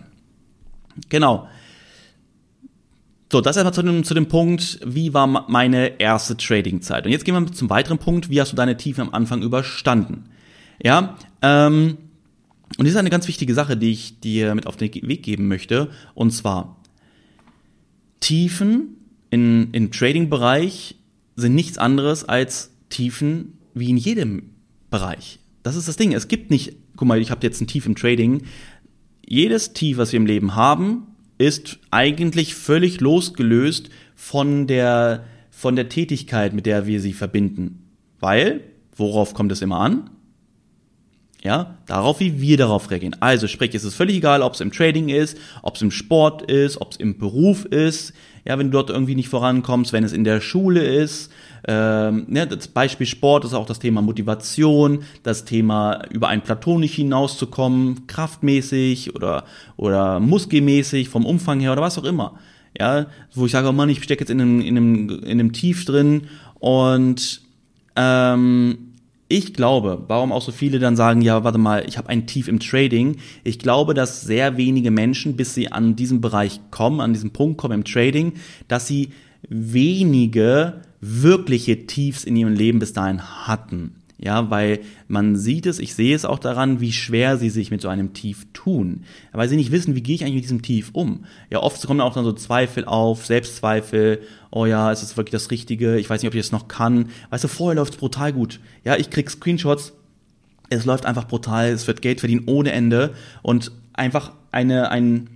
Genau. 1.08 1.48
So, 3.32 3.40
das 3.40 3.56
erstmal 3.56 3.74
zu 3.74 3.84
dem, 3.84 4.04
zu 4.04 4.14
dem 4.14 4.28
Punkt, 4.28 4.80
wie 4.86 5.14
war 5.14 5.28
meine 5.28 6.00
erste 6.00 6.36
Trading-Zeit? 6.36 7.06
Und 7.06 7.12
jetzt 7.12 7.24
gehen 7.24 7.36
wir 7.36 7.52
zum 7.54 7.70
weiteren 7.70 8.00
Punkt, 8.00 8.30
wie 8.30 8.42
hast 8.42 8.52
du 8.52 8.58
deine 8.58 8.76
Tiefen 8.76 9.02
am 9.02 9.14
Anfang 9.14 9.42
überstanden? 9.42 10.26
Ja, 10.84 11.16
ähm, 11.42 11.98
und 12.78 12.86
das 12.86 12.90
ist 12.90 12.98
eine 12.98 13.10
ganz 13.10 13.28
wichtige 13.30 13.54
Sache, 13.54 13.78
die 13.78 13.92
ich 13.92 14.20
dir 14.20 14.56
mit 14.56 14.68
auf 14.68 14.76
den 14.76 14.92
Weg 14.94 15.24
geben 15.24 15.48
möchte. 15.48 15.90
Und 16.16 16.32
zwar, 16.32 16.76
Tiefen 18.20 18.99
in, 19.30 19.70
im 19.72 19.92
Trading-Bereich 19.92 20.96
sind 21.36 21.56
nichts 21.56 21.78
anderes 21.78 22.24
als 22.24 22.72
Tiefen 22.90 23.58
wie 23.74 23.90
in 23.90 23.98
jedem 23.98 24.52
Bereich. 24.90 25.40
Das 25.64 25.76
ist 25.76 25.88
das 25.88 25.98
Ding. 25.98 26.14
Es 26.14 26.28
gibt 26.28 26.50
nicht, 26.50 26.76
guck 26.96 27.08
mal, 27.08 27.22
ich 27.22 27.32
habe 27.32 27.46
jetzt 27.46 27.62
ein 27.62 27.68
Tief 27.68 27.86
im 27.86 27.96
Trading. 27.96 28.44
Jedes 29.26 29.74
Tief, 29.74 29.98
was 29.98 30.12
wir 30.12 30.18
im 30.18 30.26
Leben 30.26 30.56
haben, 30.56 31.08
ist 31.38 31.80
eigentlich 31.92 32.56
völlig 32.56 33.00
losgelöst 33.00 33.90
von 34.16 34.68
der, 34.68 35.24
von 35.50 35.76
der 35.76 35.90
Tätigkeit, 35.90 36.54
mit 36.54 36.66
der 36.66 36.88
wir 36.88 37.00
sie 37.00 37.14
verbinden. 37.14 37.84
Weil, 38.20 38.62
worauf 38.96 39.34
kommt 39.34 39.52
es 39.52 39.62
immer 39.62 39.80
an? 39.80 40.10
Ja, 41.42 41.78
darauf, 41.86 42.20
wie 42.20 42.42
wir 42.42 42.58
darauf 42.58 42.92
reagieren. 42.92 43.16
Also 43.22 43.48
sprich, 43.48 43.74
es 43.74 43.86
ist 43.86 43.96
völlig 43.96 44.18
egal, 44.18 44.42
ob 44.42 44.56
es 44.56 44.60
im 44.60 44.74
Trading 44.74 45.08
ist, 45.08 45.38
ob 45.62 45.76
es 45.76 45.82
im 45.82 45.92
Sport 45.92 46.52
ist, 46.52 46.82
ob 46.82 46.92
es 46.92 46.98
im 46.98 47.18
Beruf 47.18 47.64
ist. 47.64 48.14
Ja, 48.44 48.58
wenn 48.60 48.72
du 48.72 48.74
dort 48.74 48.90
irgendwie 48.90 49.16
nicht 49.16 49.30
vorankommst, 49.30 49.94
wenn 49.94 50.04
es 50.04 50.12
in 50.12 50.26
der 50.26 50.42
Schule 50.42 50.84
ist. 50.84 51.32
Ähm, 51.66 52.26
ne, 52.28 52.46
das 52.46 52.68
Beispiel 52.68 53.08
Sport 53.08 53.46
ist 53.46 53.54
auch 53.54 53.66
das 53.66 53.80
Thema 53.80 54.02
Motivation, 54.02 55.04
das 55.24 55.46
Thema 55.46 56.04
über 56.10 56.28
ein 56.28 56.42
Plateau 56.42 56.78
nicht 56.78 56.96
hinauszukommen, 56.96 58.08
kraftmäßig 58.08 59.16
oder 59.16 59.46
oder 59.78 60.20
muskelmäßig 60.20 61.08
vom 61.08 61.26
Umfang 61.26 61.60
her 61.62 61.72
oder 61.72 61.82
was 61.82 61.98
auch 61.98 62.06
immer. 62.06 62.38
Ja, 62.78 63.08
wo 63.34 63.46
ich 63.46 63.52
sage, 63.52 63.70
oh 63.70 63.74
Mann, 63.74 63.90
ich 63.90 64.04
stecke 64.04 64.22
jetzt 64.22 64.30
in 64.30 64.42
einem, 64.42 64.62
in, 64.62 64.78
einem, 64.78 65.10
in 65.24 65.40
einem 65.40 65.54
Tief 65.54 65.86
drin 65.86 66.28
Und 66.60 67.42
ähm, 67.96 68.89
ich 69.32 69.54
glaube, 69.54 70.04
warum 70.08 70.32
auch 70.32 70.42
so 70.42 70.52
viele 70.52 70.80
dann 70.80 70.96
sagen, 70.96 71.22
ja, 71.22 71.44
warte 71.44 71.60
mal, 71.60 71.86
ich 71.88 72.00
habe 72.00 72.10
ein 72.10 72.26
Tief 72.26 72.48
im 72.48 72.60
Trading. 72.60 73.18
Ich 73.44 73.60
glaube, 73.60 73.94
dass 73.94 74.22
sehr 74.22 74.58
wenige 74.58 74.90
Menschen, 74.90 75.38
bis 75.38 75.54
sie 75.54 75.72
an 75.72 75.96
diesem 75.96 76.20
Bereich 76.20 76.60
kommen, 76.72 77.00
an 77.00 77.14
diesem 77.14 77.30
Punkt 77.30 77.60
kommen 77.60 77.76
im 77.76 77.84
Trading, 77.86 78.34
dass 78.68 78.88
sie 78.88 79.10
wenige 79.48 80.82
wirkliche 81.00 81.86
Tiefs 81.86 82.24
in 82.24 82.36
ihrem 82.36 82.54
Leben 82.54 82.80
bis 82.80 82.92
dahin 82.92 83.22
hatten. 83.22 83.94
Ja, 84.22 84.50
weil 84.50 84.82
man 85.08 85.38
sieht 85.38 85.66
es, 85.66 85.80
ich 85.80 85.96
sehe 85.96 86.14
es 86.14 86.26
auch 86.26 86.40
daran, 86.40 86.82
wie 86.82 86.92
schwer 86.92 87.38
sie 87.38 87.50
sich 87.50 87.72
mit 87.72 87.82
so 87.82 87.88
einem 87.88 88.12
Tief 88.12 88.48
tun. 88.52 89.06
Weil 89.32 89.48
sie 89.48 89.56
nicht 89.56 89.72
wissen, 89.72 89.96
wie 89.96 90.04
gehe 90.04 90.16
ich 90.16 90.24
eigentlich 90.24 90.36
mit 90.36 90.44
diesem 90.44 90.62
Tief 90.62 90.90
um. 90.92 91.24
Ja, 91.50 91.60
oft 91.64 91.86
kommen 91.88 92.02
auch 92.02 92.14
dann 92.14 92.26
so 92.26 92.34
Zweifel 92.34 92.84
auf, 92.84 93.26
Selbstzweifel. 93.26 94.22
Oh 94.52 94.66
ja, 94.66 94.92
ist 94.92 95.04
es 95.04 95.16
wirklich 95.16 95.32
das 95.32 95.52
Richtige? 95.52 95.98
Ich 95.98 96.10
weiß 96.10 96.22
nicht, 96.22 96.28
ob 96.28 96.36
ich 96.36 96.42
das 96.42 96.52
noch 96.52 96.68
kann. 96.68 97.10
Weißt 97.30 97.46
du, 97.46 97.48
vorher 97.48 97.76
läuft 97.76 97.94
es 97.94 98.00
brutal 98.00 98.34
gut. 98.34 98.60
Ja, 98.84 98.98
ich 98.98 99.10
krieg 99.10 99.30
Screenshots. 99.30 99.94
Es 100.70 100.84
läuft 100.84 101.06
einfach 101.06 101.26
brutal. 101.26 101.70
Es 101.70 101.88
wird 101.88 102.02
Geld 102.02 102.20
verdienen 102.20 102.44
ohne 102.46 102.74
Ende 102.74 103.14
und 103.42 103.72
einfach 103.94 104.34
eine, 104.52 104.92
ein, 104.92 105.30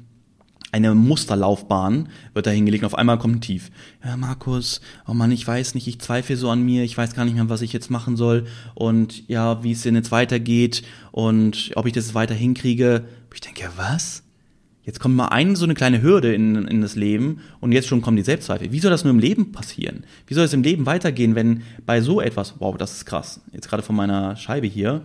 eine 0.74 0.96
Musterlaufbahn 0.96 2.10
wird 2.34 2.48
da 2.48 2.51
hingelegt. 2.51 2.84
Auf 2.84 2.96
einmal 2.96 3.20
kommt 3.20 3.36
ein 3.36 3.42
Tief. 3.42 3.70
Ja, 4.03 4.18
Markus, 4.18 4.82
oh 5.08 5.13
Mann, 5.13 5.32
ich 5.32 5.48
weiß 5.48 5.75
nicht, 5.75 5.88
ich 5.88 6.00
zweifle 6.01 6.36
so 6.36 6.50
an 6.50 6.63
mir, 6.63 6.84
ich 6.84 6.98
weiß 6.98 7.13
gar 7.13 7.25
nicht 7.25 7.36
mehr, 7.36 7.48
was 7.48 7.62
ich 7.62 7.74
jetzt 7.74 7.92
machen 7.92 8.18
soll 8.18 8.46
und 8.74 9.27
ja, 9.30 9.63
wie 9.63 9.72
es 9.72 9.84
denn 9.84 9.96
jetzt 9.96 10.12
weitergeht 10.12 10.82
und 11.12 11.72
ob 11.75 11.86
ich 11.86 11.94
das 11.94 12.15
weiter 12.15 12.34
hinkriege. 12.34 13.06
Ich 13.34 13.42
denke, 13.42 13.70
was? 13.77 14.24
Jetzt 14.82 15.00
kommt 15.00 15.15
mal 15.15 15.27
ein, 15.27 15.56
so 15.56 15.63
eine 15.63 15.75
kleine 15.75 16.01
Hürde 16.01 16.34
in, 16.34 16.68
in 16.68 16.82
das 16.82 16.96
Leben 16.96 17.42
und 17.62 17.72
jetzt 17.72 17.88
schon 17.88 18.01
kommen 18.01 18.18
die 18.18 18.24
Selbstzweifel. 18.24 18.72
Wie 18.72 18.80
soll 18.80 18.92
das 18.92 19.03
nur 19.03 19.13
im 19.13 19.20
Leben 19.20 19.51
passieren? 19.51 20.06
Wie 20.25 20.34
soll 20.34 20.46
es 20.46 20.53
im 20.53 20.63
Leben 20.63 20.88
weitergehen, 20.88 21.36
wenn 21.36 21.62
bei 21.86 22.01
so 22.01 22.20
etwas, 22.20 22.56
wow, 22.58 22.75
das 22.75 22.94
ist 22.94 23.06
krass, 23.06 23.42
jetzt 23.51 23.70
gerade 23.70 23.84
von 23.84 23.96
meiner 23.96 24.36
Scheibe 24.38 24.65
hier, 24.65 25.03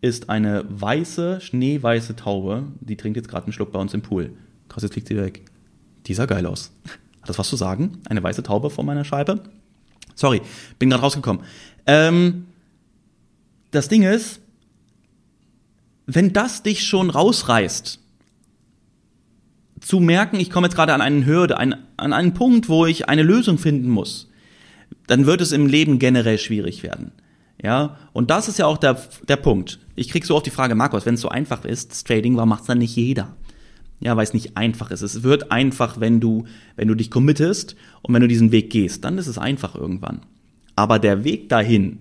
ist 0.00 0.30
eine 0.30 0.64
weiße, 0.68 1.42
schneeweiße 1.42 2.16
Taube, 2.16 2.64
die 2.80 2.96
trinkt 2.96 3.18
jetzt 3.18 3.28
gerade 3.28 3.44
einen 3.44 3.52
Schluck 3.52 3.72
bei 3.72 3.78
uns 3.78 3.92
im 3.92 4.00
Pool. 4.00 4.32
Krass, 4.72 4.84
jetzt 4.84 4.94
fliegt 4.94 5.08
sie 5.08 5.16
weg. 5.16 5.42
Die 6.06 6.14
sah 6.14 6.24
geil 6.24 6.46
aus. 6.46 6.72
Hat 7.20 7.28
das 7.28 7.38
was 7.38 7.48
zu 7.48 7.56
sagen? 7.56 7.98
Eine 8.08 8.22
weiße 8.22 8.42
Taube 8.42 8.70
vor 8.70 8.84
meiner 8.84 9.04
Scheibe? 9.04 9.42
Sorry, 10.14 10.40
bin 10.78 10.88
gerade 10.88 11.02
rausgekommen. 11.02 11.42
Ähm, 11.86 12.46
das 13.70 13.88
Ding 13.88 14.02
ist, 14.02 14.40
wenn 16.06 16.32
das 16.32 16.62
dich 16.62 16.84
schon 16.84 17.10
rausreißt, 17.10 17.98
zu 19.80 20.00
merken, 20.00 20.40
ich 20.40 20.50
komme 20.50 20.68
jetzt 20.68 20.74
gerade 20.74 20.94
an 20.94 21.02
eine 21.02 21.26
Hürde, 21.26 21.58
ein, 21.58 21.74
an 21.98 22.14
einen 22.14 22.32
Punkt, 22.32 22.68
wo 22.70 22.86
ich 22.86 23.08
eine 23.08 23.22
Lösung 23.22 23.58
finden 23.58 23.90
muss, 23.90 24.30
dann 25.06 25.26
wird 25.26 25.42
es 25.42 25.52
im 25.52 25.66
Leben 25.66 25.98
generell 25.98 26.38
schwierig 26.38 26.82
werden. 26.82 27.12
Ja, 27.62 27.98
und 28.12 28.30
das 28.30 28.48
ist 28.48 28.58
ja 28.58 28.66
auch 28.66 28.78
der, 28.78 29.00
der 29.28 29.36
Punkt. 29.36 29.80
Ich 29.96 30.08
krieg 30.08 30.24
so 30.24 30.34
oft 30.34 30.46
die 30.46 30.50
Frage, 30.50 30.74
Markus, 30.74 31.04
wenn 31.04 31.14
es 31.14 31.20
so 31.20 31.28
einfach 31.28 31.64
ist, 31.64 31.90
das 31.90 32.04
Trading, 32.04 32.36
warum 32.36 32.48
macht 32.48 32.62
es 32.62 32.66
dann 32.68 32.78
nicht 32.78 32.96
jeder? 32.96 33.36
Ja, 34.02 34.16
weil 34.16 34.24
es 34.24 34.34
nicht 34.34 34.56
einfach 34.56 34.90
ist. 34.90 35.02
Es 35.02 35.22
wird 35.22 35.52
einfach, 35.52 36.00
wenn 36.00 36.18
du, 36.18 36.44
wenn 36.74 36.88
du 36.88 36.96
dich 36.96 37.10
committest 37.10 37.76
und 38.02 38.12
wenn 38.12 38.20
du 38.20 38.28
diesen 38.28 38.50
Weg 38.50 38.70
gehst, 38.70 39.04
dann 39.04 39.16
ist 39.16 39.28
es 39.28 39.38
einfach 39.38 39.76
irgendwann. 39.76 40.22
Aber 40.74 40.98
der 40.98 41.22
Weg 41.22 41.48
dahin 41.48 42.00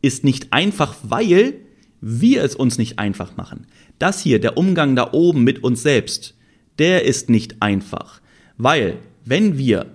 ist 0.00 0.22
nicht 0.22 0.52
einfach, 0.52 0.94
weil 1.02 1.54
wir 2.00 2.44
es 2.44 2.54
uns 2.54 2.78
nicht 2.78 3.00
einfach 3.00 3.36
machen. 3.36 3.66
Das 3.98 4.20
hier, 4.20 4.40
der 4.40 4.56
Umgang 4.56 4.94
da 4.94 5.12
oben 5.12 5.42
mit 5.42 5.64
uns 5.64 5.82
selbst, 5.82 6.34
der 6.78 7.04
ist 7.04 7.30
nicht 7.30 7.60
einfach. 7.60 8.20
Weil, 8.56 8.98
wenn 9.24 9.58
wir, 9.58 9.86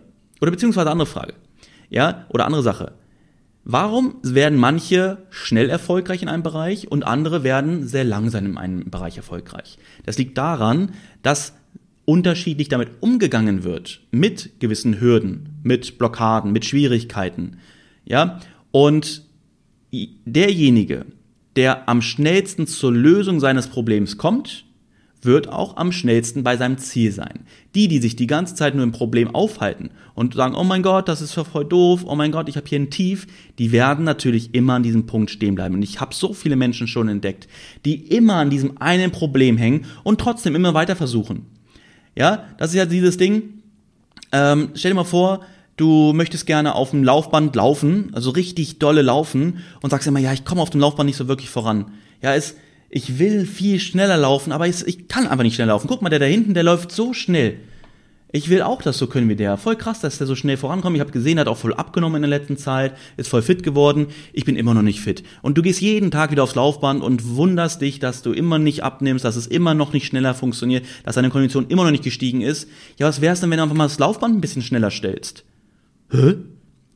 oder 0.41 0.51
beziehungsweise 0.51 0.91
andere 0.91 1.05
Frage, 1.05 1.35
ja, 1.89 2.25
oder 2.29 2.45
andere 2.45 2.63
Sache, 2.63 2.93
Warum 3.71 4.15
werden 4.23 4.57
manche 4.57 5.19
schnell 5.29 5.69
erfolgreich 5.69 6.23
in 6.23 6.27
einem 6.27 6.41
Bereich 6.41 6.91
und 6.91 7.03
andere 7.03 7.43
werden 7.43 7.87
sehr 7.87 8.03
langsam 8.03 8.47
in 8.47 8.57
einem 8.57 8.89
Bereich 8.89 9.15
erfolgreich? 9.17 9.77
Das 10.07 10.17
liegt 10.17 10.39
daran, 10.39 10.93
dass 11.21 11.53
unterschiedlich 12.03 12.69
damit 12.69 12.89
umgegangen 12.99 13.63
wird 13.63 14.01
mit 14.09 14.59
gewissen 14.59 14.99
Hürden, 14.99 15.59
mit 15.61 15.99
Blockaden, 15.99 16.51
mit 16.51 16.65
Schwierigkeiten. 16.65 17.59
Ja? 18.05 18.39
Und 18.71 19.21
derjenige, 19.91 21.05
der 21.55 21.87
am 21.87 22.01
schnellsten 22.01 22.65
zur 22.65 22.91
Lösung 22.91 23.39
seines 23.39 23.67
Problems 23.67 24.17
kommt, 24.17 24.65
wird 25.21 25.49
auch 25.49 25.77
am 25.77 25.91
schnellsten 25.91 26.43
bei 26.43 26.57
seinem 26.57 26.77
Ziel 26.77 27.11
sein. 27.11 27.41
Die, 27.75 27.87
die 27.87 27.99
sich 27.99 28.15
die 28.15 28.27
ganze 28.27 28.55
Zeit 28.55 28.75
nur 28.75 28.83
im 28.83 28.91
Problem 28.91 29.33
aufhalten 29.33 29.89
und 30.15 30.33
sagen, 30.33 30.55
oh 30.55 30.63
mein 30.63 30.83
Gott, 30.83 31.07
das 31.07 31.21
ist 31.21 31.33
voll 31.33 31.65
doof, 31.65 32.05
oh 32.05 32.15
mein 32.15 32.31
Gott, 32.31 32.49
ich 32.49 32.55
habe 32.55 32.67
hier 32.67 32.79
ein 32.79 32.89
Tief, 32.89 33.27
die 33.57 33.71
werden 33.71 34.05
natürlich 34.05 34.53
immer 34.53 34.75
an 34.75 34.83
diesem 34.83 35.05
Punkt 35.05 35.29
stehen 35.29 35.55
bleiben. 35.55 35.75
Und 35.75 35.83
ich 35.83 35.99
habe 35.99 36.15
so 36.15 36.33
viele 36.33 36.55
Menschen 36.55 36.87
schon 36.87 37.09
entdeckt, 37.09 37.47
die 37.85 37.95
immer 37.95 38.35
an 38.35 38.49
diesem 38.49 38.81
einen 38.81 39.11
Problem 39.11 39.57
hängen 39.57 39.85
und 40.03 40.21
trotzdem 40.21 40.55
immer 40.55 40.73
weiter 40.73 40.95
versuchen. 40.95 41.45
Ja, 42.15 42.45
das 42.57 42.71
ist 42.71 42.75
ja 42.75 42.85
dieses 42.85 43.17
Ding. 43.17 43.61
Ähm, 44.31 44.69
stell 44.75 44.91
dir 44.91 44.95
mal 44.95 45.03
vor, 45.03 45.41
du 45.77 46.13
möchtest 46.13 46.45
gerne 46.45 46.75
auf 46.75 46.91
dem 46.91 47.03
Laufband 47.03 47.55
laufen, 47.55 48.11
also 48.13 48.31
richtig 48.31 48.79
dolle 48.79 49.01
laufen 49.01 49.59
und 49.81 49.89
sagst 49.89 50.07
immer, 50.07 50.19
ja, 50.19 50.33
ich 50.33 50.45
komme 50.45 50.61
auf 50.61 50.69
dem 50.69 50.81
Laufband 50.81 51.07
nicht 51.07 51.17
so 51.17 51.27
wirklich 51.27 51.49
voran. 51.49 51.91
Ja, 52.21 52.35
es 52.35 52.55
ich 52.89 53.19
will 53.19 53.45
viel 53.45 53.79
schneller 53.79 54.17
laufen, 54.17 54.51
aber 54.51 54.67
ich, 54.67 54.85
ich 54.87 55.07
kann 55.07 55.27
einfach 55.27 55.43
nicht 55.43 55.55
schneller 55.55 55.73
laufen. 55.73 55.87
Guck 55.87 56.01
mal, 56.01 56.09
der 56.09 56.19
da 56.19 56.25
hinten, 56.25 56.53
der 56.53 56.63
läuft 56.63 56.91
so 56.91 57.13
schnell. 57.13 57.59
Ich 58.31 58.49
will 58.49 58.61
auch 58.61 58.83
das 58.83 58.99
so 58.99 59.07
können 59.07 59.27
wie 59.27 59.35
der. 59.35 59.57
Voll 59.57 59.75
krass, 59.75 60.01
dass 60.01 60.19
der 60.19 60.27
so 60.27 60.35
schnell 60.35 60.55
vorankommt. 60.55 60.95
Ich 60.95 60.99
habe 60.99 61.11
gesehen, 61.11 61.39
er 61.39 61.41
hat 61.41 61.47
auch 61.47 61.57
voll 61.57 61.73
abgenommen 61.73 62.23
in 62.23 62.29
der 62.29 62.39
letzten 62.39 62.57
Zeit, 62.57 62.95
ist 63.17 63.27
voll 63.27 63.41
fit 63.41 63.63
geworden. 63.63 64.07
Ich 64.33 64.45
bin 64.45 64.55
immer 64.55 64.75
noch 64.75 64.83
nicht 64.83 65.01
fit. 65.01 65.23
Und 65.41 65.57
du 65.57 65.63
gehst 65.63 65.81
jeden 65.81 66.11
Tag 66.11 66.29
wieder 66.29 66.43
aufs 66.43 66.53
Laufband 66.53 67.01
und 67.01 67.35
wunderst 67.35 67.81
dich, 67.81 67.97
dass 67.97 68.21
du 68.21 68.31
immer 68.31 68.59
nicht 68.59 68.83
abnimmst, 68.83 69.25
dass 69.25 69.35
es 69.35 69.47
immer 69.47 69.73
noch 69.73 69.93
nicht 69.93 70.05
schneller 70.05 70.35
funktioniert, 70.35 70.85
dass 71.03 71.15
deine 71.15 71.31
Kondition 71.31 71.67
immer 71.69 71.83
noch 71.85 71.91
nicht 71.91 72.03
gestiegen 72.03 72.41
ist. 72.41 72.69
Ja, 72.99 73.07
was 73.07 73.21
wär's 73.21 73.41
denn, 73.41 73.49
wenn 73.49 73.57
du 73.57 73.63
einfach 73.63 73.75
mal 73.75 73.85
das 73.85 73.97
Laufband 73.97 74.35
ein 74.35 74.41
bisschen 74.41 74.61
schneller 74.61 74.91
stellst? 74.91 75.43
Hä? 76.11 76.35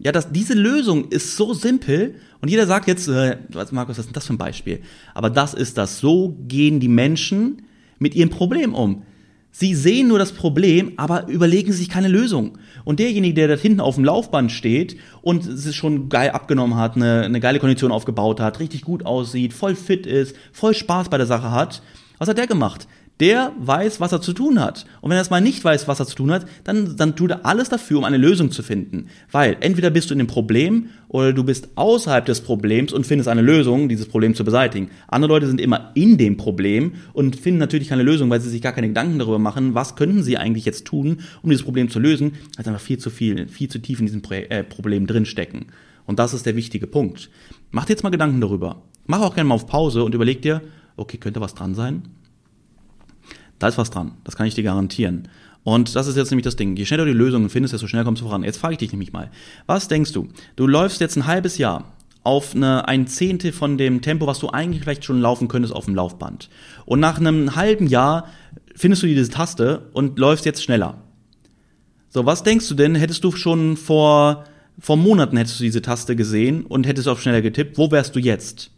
Ja, 0.03 0.11
das, 0.11 0.31
diese 0.31 0.53
Lösung 0.53 1.09
ist 1.09 1.37
so 1.37 1.53
simpel 1.53 2.15
und 2.41 2.49
jeder 2.49 2.67
sagt 2.67 2.87
jetzt, 2.87 3.07
äh, 3.07 3.37
Markus, 3.71 3.97
was 3.97 3.99
ist 3.99 4.07
denn 4.07 4.13
das 4.13 4.27
für 4.27 4.33
ein 4.33 4.37
Beispiel? 4.37 4.81
Aber 5.13 5.29
das 5.29 5.53
ist 5.53 5.77
das. 5.77 5.99
So 5.99 6.37
gehen 6.47 6.81
die 6.81 6.89
Menschen 6.89 7.61
mit 7.99 8.13
ihrem 8.13 8.29
Problem 8.29 8.73
um. 8.73 9.03
Sie 9.55 9.75
sehen 9.75 10.07
nur 10.07 10.19
das 10.19 10.31
Problem, 10.31 10.93
aber 10.97 11.27
überlegen 11.27 11.71
sich 11.71 11.87
keine 11.87 12.07
Lösung. 12.07 12.57
Und 12.83 12.99
derjenige, 12.99 13.35
der 13.35 13.47
da 13.47 13.55
hinten 13.55 13.79
auf 13.79 13.95
dem 13.95 14.03
Laufband 14.03 14.51
steht 14.51 14.97
und 15.21 15.45
es 15.45 15.73
schon 15.75 16.09
geil 16.09 16.31
abgenommen 16.31 16.75
hat, 16.75 16.95
eine, 16.95 17.21
eine 17.21 17.39
geile 17.39 17.59
Kondition 17.59 17.91
aufgebaut 17.91 18.39
hat, 18.39 18.59
richtig 18.59 18.81
gut 18.81 19.05
aussieht, 19.05 19.53
voll 19.53 19.75
fit 19.75 20.07
ist, 20.07 20.35
voll 20.51 20.73
Spaß 20.73 21.09
bei 21.09 21.17
der 21.17 21.27
Sache 21.27 21.51
hat, 21.51 21.83
was 22.17 22.27
hat 22.27 22.37
der 22.39 22.47
gemacht? 22.47 22.87
Der 23.19 23.53
weiß, 23.59 23.99
was 23.99 24.11
er 24.11 24.21
zu 24.21 24.33
tun 24.33 24.59
hat. 24.59 24.85
Und 25.01 25.09
wenn 25.09 25.17
er 25.17 25.21
es 25.21 25.29
mal 25.29 25.41
nicht 25.41 25.63
weiß, 25.63 25.87
was 25.87 25.99
er 25.99 26.07
zu 26.07 26.15
tun 26.15 26.31
hat, 26.31 26.45
dann, 26.63 26.97
dann 26.97 27.15
tut 27.15 27.31
er 27.31 27.45
alles 27.45 27.69
dafür, 27.69 27.99
um 27.99 28.03
eine 28.03 28.17
Lösung 28.17 28.51
zu 28.51 28.63
finden. 28.63 29.07
Weil 29.31 29.57
entweder 29.59 29.91
bist 29.91 30.09
du 30.09 30.13
in 30.13 30.17
dem 30.17 30.27
Problem 30.27 30.87
oder 31.07 31.31
du 31.31 31.43
bist 31.43 31.69
außerhalb 31.75 32.25
des 32.25 32.41
Problems 32.41 32.91
und 32.91 33.05
findest 33.05 33.29
eine 33.29 33.41
Lösung, 33.41 33.87
dieses 33.87 34.07
Problem 34.07 34.33
zu 34.33 34.43
beseitigen. 34.43 34.89
Andere 35.07 35.31
Leute 35.31 35.47
sind 35.47 35.61
immer 35.61 35.91
in 35.93 36.17
dem 36.17 36.37
Problem 36.37 36.93
und 37.13 37.35
finden 37.35 37.59
natürlich 37.59 37.89
keine 37.89 38.03
Lösung, 38.03 38.29
weil 38.29 38.41
sie 38.41 38.49
sich 38.49 38.61
gar 38.61 38.73
keine 38.73 38.87
Gedanken 38.87 39.19
darüber 39.19 39.39
machen, 39.39 39.75
was 39.75 39.95
könnten 39.95 40.23
sie 40.23 40.37
eigentlich 40.37 40.65
jetzt 40.65 40.85
tun, 40.85 41.19
um 41.43 41.49
dieses 41.49 41.63
Problem 41.63 41.89
zu 41.89 41.99
lösen, 41.99 42.33
sie 42.57 42.65
einfach 42.65 42.81
viel 42.81 42.97
zu 42.97 43.09
viel, 43.09 43.47
viel 43.47 43.69
zu 43.69 43.79
tief 43.79 43.99
in 43.99 44.07
diesem 44.07 44.21
Pro 44.21 44.33
äh, 44.33 44.63
Problem 44.63 45.05
drinstecken. 45.05 45.67
Und 46.05 46.19
das 46.19 46.33
ist 46.33 46.45
der 46.45 46.55
wichtige 46.55 46.87
Punkt. 46.87 47.29
Mach 47.71 47.85
dir 47.85 47.93
jetzt 47.93 48.03
mal 48.03 48.09
Gedanken 48.09 48.41
darüber. 48.41 48.81
Mach 49.05 49.21
auch 49.21 49.35
gerne 49.35 49.47
mal 49.47 49.55
auf 49.55 49.67
Pause 49.67 50.03
und 50.03 50.15
überleg 50.15 50.41
dir, 50.41 50.61
okay, 50.97 51.17
könnte 51.17 51.41
was 51.41 51.55
dran 51.55 51.75
sein? 51.75 52.03
Da 53.63 53.69
ist 53.69 53.77
was 53.77 53.91
dran. 53.91 54.11
Das 54.25 54.35
kann 54.35 54.45
ich 54.45 54.55
dir 54.55 54.63
garantieren. 54.65 55.29
Und 55.63 55.95
das 55.95 56.07
ist 56.07 56.17
jetzt 56.17 56.31
nämlich 56.31 56.43
das 56.43 56.57
Ding. 56.57 56.75
Je 56.75 56.83
schneller 56.83 57.05
du 57.05 57.13
die 57.13 57.17
Lösungen 57.17 57.49
findest, 57.49 57.73
desto 57.73 57.87
schneller 57.87 58.03
kommst 58.03 58.21
du 58.21 58.25
voran. 58.25 58.43
Jetzt 58.43 58.57
frage 58.57 58.73
ich 58.73 58.79
dich 58.79 58.91
nämlich 58.91 59.13
mal. 59.13 59.31
Was 59.67 59.87
denkst 59.87 60.11
du? 60.11 60.27
Du 60.57 60.67
läufst 60.67 60.99
jetzt 60.99 61.15
ein 61.15 61.27
halbes 61.27 61.57
Jahr 61.57 61.93
auf 62.23 62.53
eine, 62.55 62.89
ein 62.89 63.07
Zehntel 63.07 63.53
von 63.53 63.77
dem 63.77 64.01
Tempo, 64.01 64.27
was 64.27 64.39
du 64.39 64.49
eigentlich 64.49 64.83
vielleicht 64.83 65.05
schon 65.05 65.21
laufen 65.21 65.47
könntest 65.47 65.73
auf 65.73 65.85
dem 65.85 65.95
Laufband. 65.95 66.49
Und 66.85 66.99
nach 66.99 67.21
einem 67.21 67.55
halben 67.55 67.87
Jahr 67.87 68.27
findest 68.75 69.01
du 69.01 69.07
diese 69.07 69.29
Taste 69.29 69.89
und 69.93 70.19
läufst 70.19 70.43
jetzt 70.43 70.61
schneller. 70.61 70.97
So, 72.09 72.25
was 72.25 72.43
denkst 72.43 72.67
du 72.67 72.75
denn, 72.75 72.95
hättest 72.95 73.23
du 73.23 73.31
schon 73.31 73.77
vor, 73.77 74.43
vor 74.77 74.97
Monaten 74.97 75.37
hättest 75.37 75.61
du 75.61 75.63
diese 75.63 75.81
Taste 75.81 76.17
gesehen 76.17 76.65
und 76.65 76.85
hättest 76.85 77.07
auf 77.07 77.21
schneller 77.21 77.41
getippt, 77.41 77.77
wo 77.77 77.89
wärst 77.91 78.13
du 78.13 78.19
jetzt? 78.19 78.71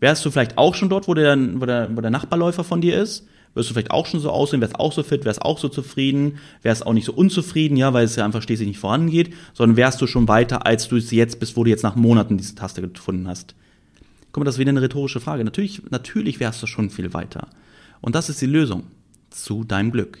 Wärst 0.00 0.24
du 0.24 0.30
vielleicht 0.30 0.56
auch 0.56 0.74
schon 0.74 0.88
dort, 0.88 1.06
wo 1.06 1.12
der, 1.12 1.36
wo 1.60 1.66
der, 1.66 1.94
wo 1.94 2.00
der 2.00 2.10
Nachbarläufer 2.10 2.64
von 2.64 2.80
dir 2.80 2.98
ist? 2.98 3.26
Wirst 3.54 3.68
du 3.68 3.74
vielleicht 3.74 3.90
auch 3.90 4.06
schon 4.06 4.20
so 4.20 4.30
aussehen, 4.30 4.60
wärst 4.60 4.78
auch 4.78 4.92
so 4.92 5.02
fit, 5.02 5.24
wärst 5.24 5.42
auch 5.42 5.58
so 5.58 5.68
zufrieden, 5.68 6.38
wärst 6.62 6.86
auch 6.86 6.92
nicht 6.92 7.04
so 7.04 7.12
unzufrieden, 7.12 7.76
ja, 7.76 7.92
weil 7.92 8.04
es 8.04 8.16
ja 8.16 8.24
einfach 8.24 8.42
schließlich 8.42 8.68
nicht 8.68 8.78
vorangeht, 8.78 9.34
sondern 9.54 9.76
wärst 9.76 10.00
du 10.00 10.06
schon 10.06 10.28
weiter, 10.28 10.66
als 10.66 10.88
du 10.88 10.96
es 10.96 11.10
jetzt 11.10 11.40
bist, 11.40 11.56
wo 11.56 11.64
du 11.64 11.70
jetzt 11.70 11.82
nach 11.82 11.96
Monaten 11.96 12.38
diese 12.38 12.54
Taste 12.54 12.82
gefunden 12.82 13.28
hast. 13.28 13.54
Guck 14.32 14.40
mal, 14.40 14.44
das 14.44 14.54
ist 14.54 14.60
wieder 14.60 14.70
eine 14.70 14.82
rhetorische 14.82 15.20
Frage. 15.20 15.44
Natürlich, 15.44 15.82
natürlich 15.90 16.40
wärst 16.40 16.62
du 16.62 16.66
schon 16.66 16.90
viel 16.90 17.12
weiter. 17.12 17.48
Und 18.00 18.14
das 18.14 18.28
ist 18.28 18.40
die 18.40 18.46
Lösung 18.46 18.84
zu 19.30 19.64
deinem 19.64 19.90
Glück. 19.90 20.18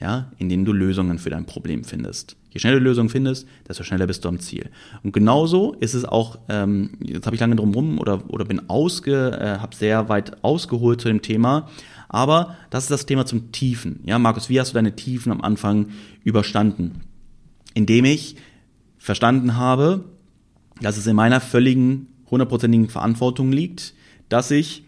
ja, 0.00 0.32
in 0.38 0.48
denen 0.48 0.64
du 0.64 0.72
Lösungen 0.72 1.18
für 1.18 1.30
dein 1.30 1.44
Problem 1.44 1.84
findest. 1.84 2.36
Je 2.50 2.60
schneller 2.60 2.78
du 2.78 2.84
Lösungen 2.84 3.08
findest, 3.08 3.46
desto 3.68 3.82
schneller 3.82 4.06
bist 4.06 4.24
du 4.24 4.28
am 4.28 4.40
Ziel. 4.40 4.70
Und 5.02 5.12
genauso 5.12 5.74
ist 5.74 5.94
es 5.94 6.04
auch, 6.04 6.38
ähm, 6.48 6.92
jetzt 7.00 7.26
habe 7.26 7.36
ich 7.36 7.40
lange 7.40 7.56
drum 7.56 7.74
rum 7.74 7.98
oder, 7.98 8.30
oder 8.30 8.44
bin 8.44 8.68
ausge, 8.68 9.38
äh, 9.38 9.58
habe 9.58 9.76
sehr 9.76 10.08
weit 10.08 10.42
ausgeholt 10.42 11.00
zu 11.00 11.08
dem 11.08 11.22
Thema, 11.22 11.68
aber 12.12 12.56
das 12.70 12.84
ist 12.84 12.90
das 12.90 13.06
Thema 13.06 13.26
zum 13.26 13.50
Tiefen. 13.50 14.00
Ja, 14.04 14.18
Markus, 14.18 14.48
wie 14.48 14.60
hast 14.60 14.70
du 14.70 14.74
deine 14.74 14.94
Tiefen 14.94 15.32
am 15.32 15.40
Anfang 15.40 15.88
überstanden? 16.22 17.00
Indem 17.74 18.04
ich 18.04 18.36
verstanden 18.98 19.56
habe, 19.56 20.04
dass 20.80 20.98
es 20.98 21.06
in 21.06 21.16
meiner 21.16 21.40
völligen, 21.40 22.08
hundertprozentigen 22.30 22.90
Verantwortung 22.90 23.50
liegt, 23.50 23.94
dass 24.28 24.50
ich 24.50 24.84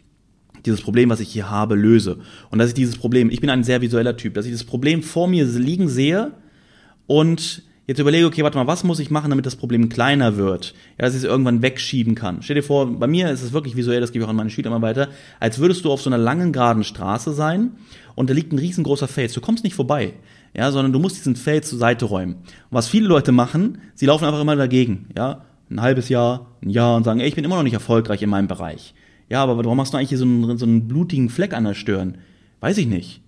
dieses 0.67 0.83
Problem, 0.83 1.11
was 1.11 1.21
ich 1.21 1.31
hier 1.31 1.51
habe, 1.51 1.75
löse. 1.75 2.19
Und 2.51 2.59
dass 2.59 2.69
ich 2.69 2.75
dieses 2.75 2.97
Problem, 2.97 3.31
ich 3.31 3.41
bin 3.41 3.51
ein 3.51 3.65
sehr 3.65 3.81
visueller 3.81 4.17
Typ, 4.17 4.35
dass 4.35 4.47
ich 4.47 4.53
das 4.53 4.65
Problem 4.65 5.03
vor 5.03 5.27
mir 5.27 5.45
liegen 5.45 5.89
sehe 5.89 6.33
und 7.07 7.63
jetzt 7.87 7.99
überlege, 7.99 8.27
okay, 8.27 8.43
warte 8.43 8.57
mal, 8.59 8.67
was 8.67 8.85
muss 8.85 8.99
ich 8.99 9.11
machen, 9.11 9.31
damit 9.31 9.47
das 9.47 9.57
Problem 9.57 9.89
kleiner 9.89 10.37
wird? 10.37 10.75
Ja, 10.99 11.05
dass 11.05 11.15
ich 11.15 11.19
es 11.19 11.25
irgendwann 11.25 11.63
wegschieben 11.63 12.15
kann. 12.15 12.43
Stell 12.43 12.57
dir 12.57 12.63
vor, 12.63 12.87
bei 12.99 13.07
mir 13.07 13.31
ist 13.31 13.43
es 13.43 13.53
wirklich 13.53 13.77
visuell, 13.77 14.01
das 14.01 14.13
gebe 14.13 14.23
ich 14.23 14.27
auch 14.27 14.31
an 14.31 14.37
meine 14.37 14.51
Schüler 14.51 14.69
immer 14.69 14.83
weiter, 14.83 15.09
als 15.41 15.59
würdest 15.59 15.85
du 15.85 15.93
auf 15.93 16.01
so 16.01 16.11
einer 16.11 16.19
langen, 16.19 16.53
geraden 16.53 16.85
Straße 16.85 17.33
sein 17.33 17.73
und 18.15 18.31
da 18.31 18.35
liegt 18.35 18.53
ein 18.53 18.59
riesengroßer 18.59 19.09
Fels. 19.09 19.33
Du 19.33 19.41
kommst 19.41 19.65
nicht 19.65 19.75
vorbei, 19.75 20.15
ja, 20.55 20.71
sondern 20.71 20.93
du 20.93 20.99
musst 20.99 21.17
diesen 21.17 21.37
Fels 21.37 21.69
zur 21.69 21.79
Seite 21.79 22.07
räumen. 22.07 22.35
Und 22.35 22.45
was 22.71 22.89
viele 22.89 23.09
Leute 23.09 23.33
machen, 23.33 23.79
sie 23.95 24.07
laufen 24.07 24.25
einfach 24.25 24.41
immer 24.41 24.57
dagegen, 24.57 25.09
ja, 25.17 25.45
ein 25.71 25.81
halbes 25.81 26.09
Jahr, 26.09 26.53
ein 26.63 26.71
Jahr 26.71 26.97
und 26.97 27.05
sagen, 27.05 27.21
ey, 27.21 27.29
ich 27.29 27.35
bin 27.35 27.45
immer 27.45 27.57
noch 27.57 27.63
nicht 27.63 27.75
erfolgreich 27.75 28.23
in 28.23 28.31
meinem 28.31 28.49
Bereich. 28.49 28.95
Ja, 29.29 29.43
aber 29.43 29.57
warum 29.57 29.81
hast 29.81 29.93
du 29.93 29.97
eigentlich 29.97 30.11
hier 30.11 30.19
so 30.19 30.25
einen, 30.25 30.59
so 30.59 30.67
einen 30.67 30.87
blutigen 30.87 31.31
Fleck 31.31 31.55
an 31.55 31.65
der 31.65 31.75
Stirn? 31.75 32.19
Weiß 32.61 32.79
ich 32.79 32.87
nicht. 32.87 33.24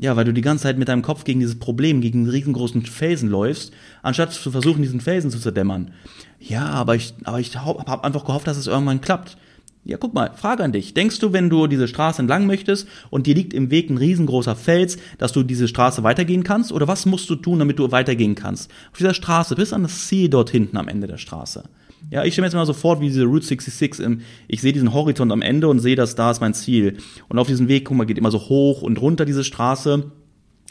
Ja, 0.00 0.14
weil 0.14 0.24
du 0.24 0.32
die 0.32 0.42
ganze 0.42 0.62
Zeit 0.62 0.78
mit 0.78 0.88
deinem 0.88 1.02
Kopf 1.02 1.24
gegen 1.24 1.40
dieses 1.40 1.58
Problem, 1.58 2.00
gegen 2.00 2.20
einen 2.20 2.30
riesengroßen 2.30 2.82
Felsen 2.86 3.28
läufst, 3.28 3.72
anstatt 4.02 4.32
zu 4.32 4.50
versuchen, 4.52 4.80
diesen 4.80 5.00
Felsen 5.00 5.30
zu 5.30 5.40
zerdämmern. 5.40 5.90
Ja, 6.38 6.66
aber 6.66 6.94
ich, 6.94 7.14
aber 7.24 7.40
ich 7.40 7.56
habe 7.56 8.04
einfach 8.04 8.24
gehofft, 8.24 8.46
dass 8.46 8.56
es 8.56 8.68
irgendwann 8.68 9.00
klappt. 9.00 9.36
Ja, 9.84 9.96
guck 9.96 10.14
mal, 10.14 10.32
Frage 10.36 10.62
an 10.62 10.72
dich. 10.72 10.94
Denkst 10.94 11.18
du, 11.18 11.32
wenn 11.32 11.50
du 11.50 11.66
diese 11.66 11.88
Straße 11.88 12.20
entlang 12.20 12.46
möchtest 12.46 12.86
und 13.10 13.26
dir 13.26 13.34
liegt 13.34 13.54
im 13.54 13.70
Weg 13.70 13.90
ein 13.90 13.96
riesengroßer 13.96 14.54
Fels, 14.54 14.98
dass 15.16 15.32
du 15.32 15.42
diese 15.42 15.66
Straße 15.66 16.02
weitergehen 16.02 16.44
kannst? 16.44 16.72
Oder 16.72 16.86
was 16.86 17.06
musst 17.06 17.28
du 17.30 17.36
tun, 17.36 17.58
damit 17.58 17.78
du 17.78 17.90
weitergehen 17.90 18.34
kannst? 18.34 18.70
Auf 18.92 18.98
dieser 18.98 19.14
Straße, 19.14 19.56
bis 19.56 19.72
an 19.72 19.82
das 19.82 20.06
Ziel 20.06 20.28
dort 20.28 20.50
hinten 20.50 20.76
am 20.76 20.88
Ende 20.88 21.06
der 21.06 21.16
Straße. 21.16 21.64
Ja, 22.10 22.24
ich 22.24 22.32
stelle 22.32 22.44
mir 22.44 22.48
jetzt 22.48 22.54
mal 22.54 22.66
so 22.66 22.72
vor, 22.72 23.00
wie 23.00 23.06
diese 23.06 23.24
Route 23.24 23.44
66 23.44 24.04
im, 24.04 24.20
ich 24.46 24.60
sehe 24.60 24.72
diesen 24.72 24.94
Horizont 24.94 25.30
am 25.30 25.42
Ende 25.42 25.68
und 25.68 25.78
sehe, 25.80 25.96
dass 25.96 26.14
da 26.14 26.30
ist 26.30 26.40
mein 26.40 26.54
Ziel. 26.54 26.96
Und 27.28 27.38
auf 27.38 27.46
diesem 27.46 27.68
Weg, 27.68 27.84
guck 27.84 27.96
mal, 27.96 28.04
geht 28.04 28.18
immer 28.18 28.30
so 28.30 28.40
hoch 28.48 28.82
und 28.82 29.00
runter 29.00 29.24
diese 29.24 29.44
Straße. 29.44 30.10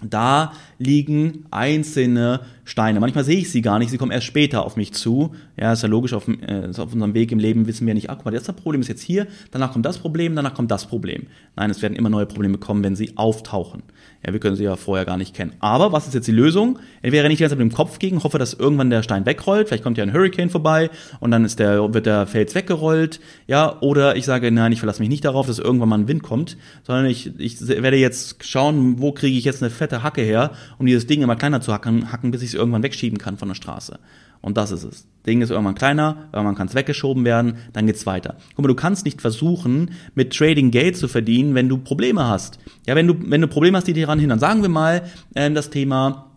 Da 0.03 0.53
liegen 0.77 1.45
einzelne 1.49 2.41
Steine. 2.67 2.99
Manchmal 2.99 3.23
sehe 3.23 3.37
ich 3.37 3.49
sie 3.49 3.61
gar 3.61 3.79
nicht, 3.79 3.91
sie 3.91 3.97
kommen 3.97 4.11
erst 4.11 4.25
später 4.25 4.65
auf 4.65 4.75
mich 4.75 4.93
zu. 4.93 5.33
Ja, 5.55 5.71
ist 5.71 5.83
ja 5.83 5.87
logisch, 5.87 6.11
auf, 6.11 6.27
äh, 6.27 6.67
auf 6.77 6.91
unserem 6.91 7.13
Weg 7.13 7.31
im 7.31 7.39
Leben 7.39 7.65
wissen 7.65 7.87
wir 7.87 7.93
nicht, 7.93 8.09
ach 8.09 8.17
guck 8.17 8.25
mal, 8.25 8.31
das 8.31 8.43
Problem 8.43 8.81
ist 8.81 8.89
jetzt 8.89 9.01
hier, 9.01 9.25
danach 9.51 9.71
kommt 9.71 9.85
das 9.85 9.97
Problem, 9.99 10.35
danach 10.35 10.53
kommt 10.53 10.69
das 10.69 10.85
Problem. 10.85 11.27
Nein, 11.55 11.69
es 11.69 11.81
werden 11.81 11.95
immer 11.95 12.09
neue 12.09 12.25
Probleme 12.25 12.57
kommen, 12.57 12.83
wenn 12.83 12.97
sie 12.97 13.15
auftauchen. 13.15 13.83
Ja, 14.25 14.33
wir 14.33 14.41
können 14.41 14.57
sie 14.57 14.65
ja 14.65 14.75
vorher 14.75 15.05
gar 15.05 15.15
nicht 15.15 15.33
kennen. 15.33 15.53
Aber 15.59 15.93
was 15.93 16.07
ist 16.07 16.13
jetzt 16.13 16.27
die 16.27 16.33
Lösung? 16.33 16.79
Entweder 17.01 17.23
renne 17.23 17.33
ich 17.33 17.37
die 17.37 17.43
ganze 17.43 17.55
Zeit 17.55 17.63
mit 17.63 17.71
dem 17.71 17.75
Kopf 17.75 17.99
gegen, 17.99 18.21
hoffe, 18.21 18.37
dass 18.37 18.53
irgendwann 18.53 18.89
der 18.89 19.01
Stein 19.01 19.25
wegrollt, 19.25 19.69
vielleicht 19.69 19.83
kommt 19.83 19.97
ja 19.97 20.03
ein 20.03 20.11
Hurricane 20.11 20.49
vorbei 20.49 20.89
und 21.21 21.31
dann 21.31 21.45
ist 21.45 21.59
der, 21.59 21.93
wird 21.93 22.05
der 22.05 22.27
Fels 22.27 22.53
weggerollt, 22.53 23.21
ja, 23.47 23.79
oder 23.81 24.17
ich 24.17 24.25
sage, 24.25 24.51
nein, 24.51 24.73
ich 24.73 24.79
verlasse 24.79 25.01
mich 25.01 25.09
nicht 25.09 25.23
darauf, 25.23 25.47
dass 25.47 25.59
irgendwann 25.59 25.87
mal 25.87 25.99
ein 25.99 26.07
Wind 26.09 26.23
kommt, 26.23 26.57
sondern 26.83 27.05
ich, 27.05 27.39
ich 27.39 27.65
werde 27.65 27.95
jetzt 27.95 28.43
schauen, 28.45 28.99
wo 28.99 29.13
kriege 29.13 29.37
ich 29.37 29.45
jetzt 29.45 29.63
eine 29.63 29.69
fette 29.69 30.03
Hacke 30.03 30.21
her, 30.21 30.51
um 30.79 30.85
dieses 30.85 31.07
Ding 31.07 31.21
immer 31.21 31.37
kleiner 31.37 31.61
zu 31.61 31.71
hacken, 31.71 32.11
hacken 32.11 32.31
bis 32.31 32.41
ich 32.41 32.49
es 32.49 32.56
irgendwann 32.57 32.83
wegschieben 32.83 33.17
kann 33.17 33.37
von 33.37 33.47
der 33.47 33.55
Straße. 33.55 33.99
Und 34.41 34.57
das 34.57 34.71
ist 34.71 34.83
es. 34.83 35.07
Ding 35.25 35.41
ist 35.41 35.49
irgendwann 35.49 35.75
kleiner, 35.75 36.29
irgendwann 36.31 36.55
kann 36.55 36.67
es 36.67 36.75
weggeschoben 36.75 37.25
werden, 37.25 37.57
dann 37.73 37.85
geht's 37.85 38.05
weiter. 38.05 38.37
Guck 38.55 38.63
mal, 38.63 38.67
du 38.69 38.75
kannst 38.75 39.03
nicht 39.03 39.21
versuchen, 39.21 39.91
mit 40.15 40.33
Trading 40.33 40.71
Geld 40.71 40.95
zu 40.95 41.07
verdienen, 41.07 41.53
wenn 41.53 41.67
du 41.67 41.77
Probleme 41.77 42.25
hast. 42.25 42.59
Ja, 42.85 42.95
wenn 42.95 43.07
du, 43.07 43.15
wenn 43.19 43.41
du 43.41 43.47
Probleme 43.47 43.77
hast, 43.77 43.87
die 43.87 43.93
dir 43.93 44.05
daran 44.05 44.19
hindern. 44.19 44.39
Sagen 44.39 44.61
wir 44.61 44.69
mal 44.69 45.03
ähm, 45.35 45.53
das 45.53 45.69
Thema, 45.69 46.31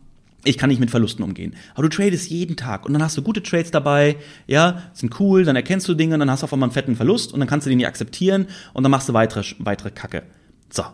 ich 0.45 0.59
kann 0.59 0.71
nicht 0.71 0.81
mit 0.81 0.91
Verlusten 0.91 1.23
umgehen. 1.23 1.55
Aber 1.75 1.85
du 1.85 1.89
tradest 1.89 2.31
jeden 2.31 2.57
Tag 2.57 2.87
und 2.87 2.95
dann 2.95 3.03
hast 3.03 3.17
du 3.17 3.23
gute 3.23 3.43
Trades 3.43 3.71
dabei, 3.71 4.17
ja, 4.47 4.83
sind 4.93 5.21
cool, 5.21 5.45
dann 5.45 5.57
erkennst 5.57 5.87
du 5.89 5.95
Dinge, 5.95 6.19
dann 6.19 6.31
hast 6.31 6.43
du 6.43 6.45
auf 6.45 6.53
einmal 6.53 6.69
einen 6.69 6.75
fetten 6.75 6.97
Verlust 6.97 7.33
und 7.33 7.41
dann 7.41 7.49
kannst 7.49 7.67
du 7.67 7.71
den 7.71 7.79
nicht 7.79 7.87
akzeptieren 7.87 8.47
und 8.73 8.83
dann 8.83 8.91
machst 8.91 9.09
du 9.09 9.13
weitere, 9.13 9.45
weitere 9.59 9.91
Kacke. 9.91 10.23
So. 10.71 10.85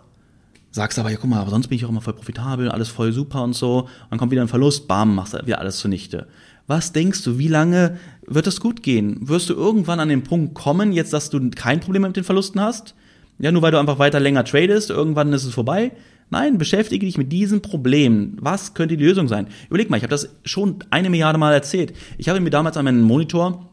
Sagst 0.77 0.99
aber, 0.99 1.11
ja, 1.11 1.17
guck 1.19 1.31
mal, 1.31 1.41
aber 1.41 1.49
sonst 1.49 1.69
bin 1.69 1.77
ich 1.77 1.87
auch 1.87 1.89
immer 1.89 2.03
voll 2.03 2.13
profitabel, 2.13 2.71
alles 2.71 2.91
voll 2.91 3.11
super 3.11 3.43
und 3.43 3.55
so. 3.55 3.89
Dann 4.11 4.19
kommt 4.19 4.31
wieder 4.31 4.43
ein 4.43 4.49
Verlust, 4.49 4.87
bam, 4.87 5.15
machst 5.15 5.33
du 5.33 5.39
wieder 5.47 5.59
alles 5.59 5.79
zunichte. 5.79 6.27
Was 6.67 6.93
denkst 6.93 7.25
du, 7.25 7.39
wie 7.39 7.49
lange 7.49 7.97
wird 8.27 8.47
es 8.47 8.61
gut 8.61 8.83
gehen? 8.83 9.17
Wirst 9.27 9.49
du 9.49 9.55
irgendwann 9.55 10.01
an 10.01 10.11
den 10.11 10.23
Punkt 10.23 10.53
kommen, 10.53 10.93
jetzt, 10.93 11.15
dass 11.15 11.31
du 11.31 11.49
kein 11.49 11.81
Problem 11.81 12.03
mit 12.03 12.15
den 12.15 12.25
Verlusten 12.25 12.61
hast? 12.61 12.95
Ja, 13.39 13.53
nur 13.53 13.63
weil 13.63 13.73
du 13.73 13.79
einfach 13.79 13.99
weiter 13.99 14.21
länger 14.21 14.45
tradest, 14.45 14.91
irgendwann 14.91 15.33
ist 15.33 15.47
es 15.47 15.55
vorbei? 15.55 15.93
Nein, 16.29 16.59
beschäftige 16.59 17.07
dich 17.07 17.17
mit 17.17 17.33
diesem 17.33 17.63
Problem. 17.63 18.37
Was 18.39 18.75
könnte 18.75 18.99
die 18.99 19.05
Lösung 19.07 19.29
sein? 19.29 19.47
Überleg 19.71 19.89
mal, 19.89 19.97
ich 19.97 20.03
habe 20.03 20.11
das 20.11 20.29
schon 20.45 20.81
eine 20.91 21.09
Milliarde 21.09 21.39
Mal 21.39 21.55
erzählt. 21.55 21.95
Ich 22.19 22.29
habe 22.29 22.39
mir 22.41 22.51
damals 22.51 22.77
an 22.77 22.85
meinen 22.85 23.01
Monitor, 23.01 23.71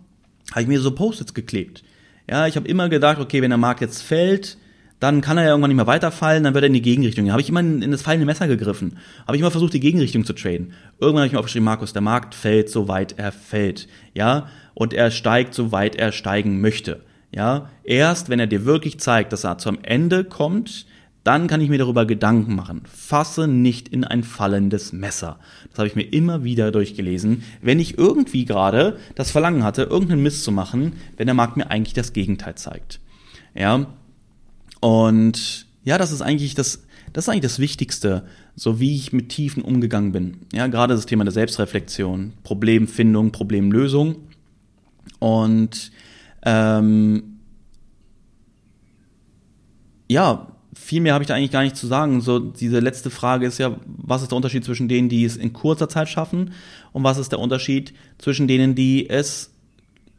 habe 0.51 0.61
ich 0.61 0.67
mir 0.69 0.79
so 0.79 0.91
Post-its 0.91 1.33
geklebt. 1.33 1.83
Ja, 2.29 2.47
ich 2.47 2.55
habe 2.55 2.69
immer 2.69 2.87
gedacht, 2.87 3.19
okay, 3.19 3.41
wenn 3.41 3.49
der 3.49 3.57
Markt 3.57 3.81
jetzt 3.81 4.03
fällt, 4.03 4.57
dann 5.03 5.19
kann 5.19 5.37
er 5.37 5.43
ja 5.43 5.49
irgendwann 5.49 5.69
nicht 5.69 5.75
mehr 5.75 5.85
weiterfallen, 5.85 6.45
dann 6.45 6.53
wird 6.53 6.63
er 6.63 6.67
in 6.67 6.73
die 6.73 6.81
Gegenrichtung. 6.81 7.29
Habe 7.29 7.41
ich 7.41 7.49
immer 7.49 7.59
in, 7.59 7.91
das 7.91 8.01
fallende 8.01 8.25
Messer 8.25 8.47
gegriffen. 8.47 8.97
Habe 9.27 9.35
ich 9.35 9.41
immer 9.41 9.51
versucht, 9.51 9.73
die 9.73 9.81
Gegenrichtung 9.81 10.23
zu 10.23 10.31
traden. 10.31 10.71
Irgendwann 10.97 11.23
habe 11.23 11.27
ich 11.27 11.33
mir 11.33 11.39
aufgeschrieben, 11.39 11.65
Markus, 11.65 11.91
der 11.91 12.01
Markt 12.01 12.33
fällt, 12.33 12.69
soweit 12.69 13.19
er 13.19 13.33
fällt. 13.33 13.89
Ja, 14.13 14.47
und 14.73 14.93
er 14.93 15.11
steigt, 15.11 15.55
soweit 15.55 15.97
er 15.97 16.13
steigen 16.13 16.61
möchte. 16.61 17.01
Ja, 17.35 17.69
erst 17.83 18.29
wenn 18.29 18.39
er 18.39 18.47
dir 18.47 18.63
wirklich 18.63 18.97
zeigt, 18.97 19.33
dass 19.33 19.43
er 19.43 19.57
zum 19.57 19.79
Ende 19.83 20.23
kommt, 20.23 20.85
dann 21.25 21.47
kann 21.47 21.59
ich 21.59 21.69
mir 21.69 21.79
darüber 21.79 22.05
Gedanken 22.05 22.55
machen. 22.55 22.83
Fasse 22.85 23.49
nicht 23.49 23.89
in 23.89 24.05
ein 24.05 24.23
fallendes 24.23 24.93
Messer. 24.93 25.37
Das 25.69 25.79
habe 25.79 25.87
ich 25.87 25.97
mir 25.97 26.03
immer 26.03 26.45
wieder 26.45 26.71
durchgelesen, 26.71 27.43
wenn 27.61 27.79
ich 27.79 27.97
irgendwie 27.97 28.45
gerade 28.45 28.97
das 29.15 29.31
Verlangen 29.31 29.65
hatte, 29.65 29.83
irgendeinen 29.83 30.23
Mist 30.23 30.45
zu 30.45 30.53
machen, 30.53 30.93
wenn 31.17 31.27
der 31.27 31.33
Markt 31.33 31.57
mir 31.57 31.69
eigentlich 31.69 31.93
das 31.93 32.13
Gegenteil 32.13 32.55
zeigt. 32.55 33.01
Ja, 33.53 33.87
und 34.83 35.65
ja, 35.85 35.97
das 35.97 36.11
ist 36.11 36.21
eigentlich 36.21 36.55
das, 36.55 36.83
das 37.13 37.23
ist 37.23 37.29
eigentlich 37.29 37.43
das 37.43 37.59
Wichtigste, 37.59 38.25
so 38.57 38.81
wie 38.81 38.97
ich 38.97 39.13
mit 39.13 39.29
Tiefen 39.29 39.63
umgegangen 39.63 40.11
bin. 40.11 40.39
Ja, 40.51 40.67
gerade 40.67 40.93
das 40.93 41.05
Thema 41.05 41.23
der 41.23 41.31
Selbstreflexion, 41.31 42.33
Problemfindung, 42.43 43.31
Problemlösung. 43.31 44.17
Und 45.19 45.89
ähm, 46.45 47.39
ja, 50.09 50.47
viel 50.73 50.99
mehr 50.99 51.13
habe 51.13 51.23
ich 51.23 51.29
da 51.29 51.35
eigentlich 51.35 51.51
gar 51.51 51.63
nicht 51.63 51.77
zu 51.77 51.87
sagen. 51.87 52.19
So, 52.19 52.39
diese 52.39 52.81
letzte 52.81 53.09
Frage 53.09 53.45
ist 53.45 53.59
ja, 53.59 53.77
was 53.85 54.21
ist 54.21 54.31
der 54.31 54.35
Unterschied 54.35 54.65
zwischen 54.65 54.89
denen, 54.89 55.07
die 55.07 55.23
es 55.23 55.37
in 55.37 55.53
kurzer 55.53 55.87
Zeit 55.87 56.09
schaffen 56.09 56.51
und 56.91 57.05
was 57.05 57.17
ist 57.17 57.31
der 57.31 57.39
Unterschied 57.39 57.93
zwischen 58.17 58.49
denen, 58.49 58.75
die 58.75 59.09
es 59.09 59.53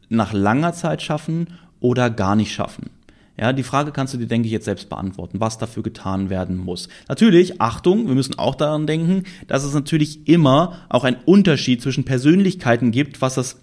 nach 0.09 0.33
langer 0.33 0.73
Zeit 0.73 1.03
schaffen 1.03 1.49
oder 1.79 2.09
gar 2.09 2.35
nicht 2.35 2.51
schaffen? 2.51 2.89
Ja, 3.37 3.51
die 3.51 3.63
Frage 3.63 3.91
kannst 3.91 4.13
du 4.13 4.17
dir, 4.17 4.27
denke 4.27 4.45
ich, 4.45 4.51
jetzt 4.51 4.65
selbst 4.65 4.89
beantworten, 4.89 5.41
was 5.41 5.57
dafür 5.57 5.83
getan 5.83 6.29
werden 6.29 6.57
muss. 6.57 6.87
Natürlich, 7.09 7.59
Achtung, 7.59 8.07
wir 8.07 8.15
müssen 8.15 8.39
auch 8.39 8.55
daran 8.55 8.87
denken, 8.87 9.23
dass 9.47 9.65
es 9.65 9.73
natürlich 9.73 10.27
immer 10.27 10.85
auch 10.89 11.03
einen 11.03 11.17
Unterschied 11.25 11.81
zwischen 11.81 12.05
Persönlichkeiten 12.05 12.91
gibt, 12.91 13.21
was 13.21 13.35
das 13.35 13.59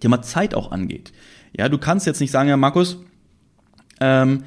Thema 0.00 0.22
Zeit 0.22 0.54
auch 0.54 0.72
angeht. 0.72 1.12
Ja, 1.56 1.68
du 1.68 1.78
kannst 1.78 2.06
jetzt 2.06 2.20
nicht 2.20 2.30
sagen, 2.30 2.48
ja, 2.48 2.56
Markus, 2.56 2.98
ähm, 4.00 4.44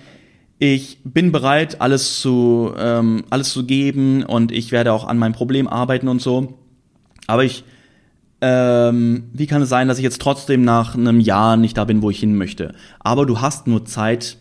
ich 0.58 0.98
bin 1.04 1.32
bereit, 1.32 1.80
alles 1.80 2.20
zu, 2.20 2.74
ähm, 2.78 3.24
alles 3.30 3.54
zu 3.54 3.66
geben 3.66 4.24
und 4.24 4.52
ich 4.52 4.72
werde 4.72 4.94
auch 4.94 5.08
an 5.08 5.18
meinem 5.18 5.34
Problem 5.34 5.68
arbeiten 5.68 6.08
und 6.08 6.22
so. 6.22 6.60
Aber 7.28 7.44
ich 7.44 7.64
ähm, 8.42 9.30
wie 9.34 9.48
kann 9.48 9.62
es 9.62 9.70
sein, 9.70 9.88
dass 9.88 9.98
ich 9.98 10.04
jetzt 10.04 10.22
trotzdem 10.22 10.64
nach 10.64 10.96
einem 10.96 11.20
Jahr 11.20 11.58
nicht 11.58 11.78
da 11.78 11.86
bin, 11.86 12.02
wo 12.02 12.10
ich 12.10 12.20
hin 12.20 12.36
möchte? 12.36 12.74
Aber 13.00 13.26
du 13.26 13.42
hast 13.42 13.68
nur 13.68 13.86
Zeit, 13.86 14.38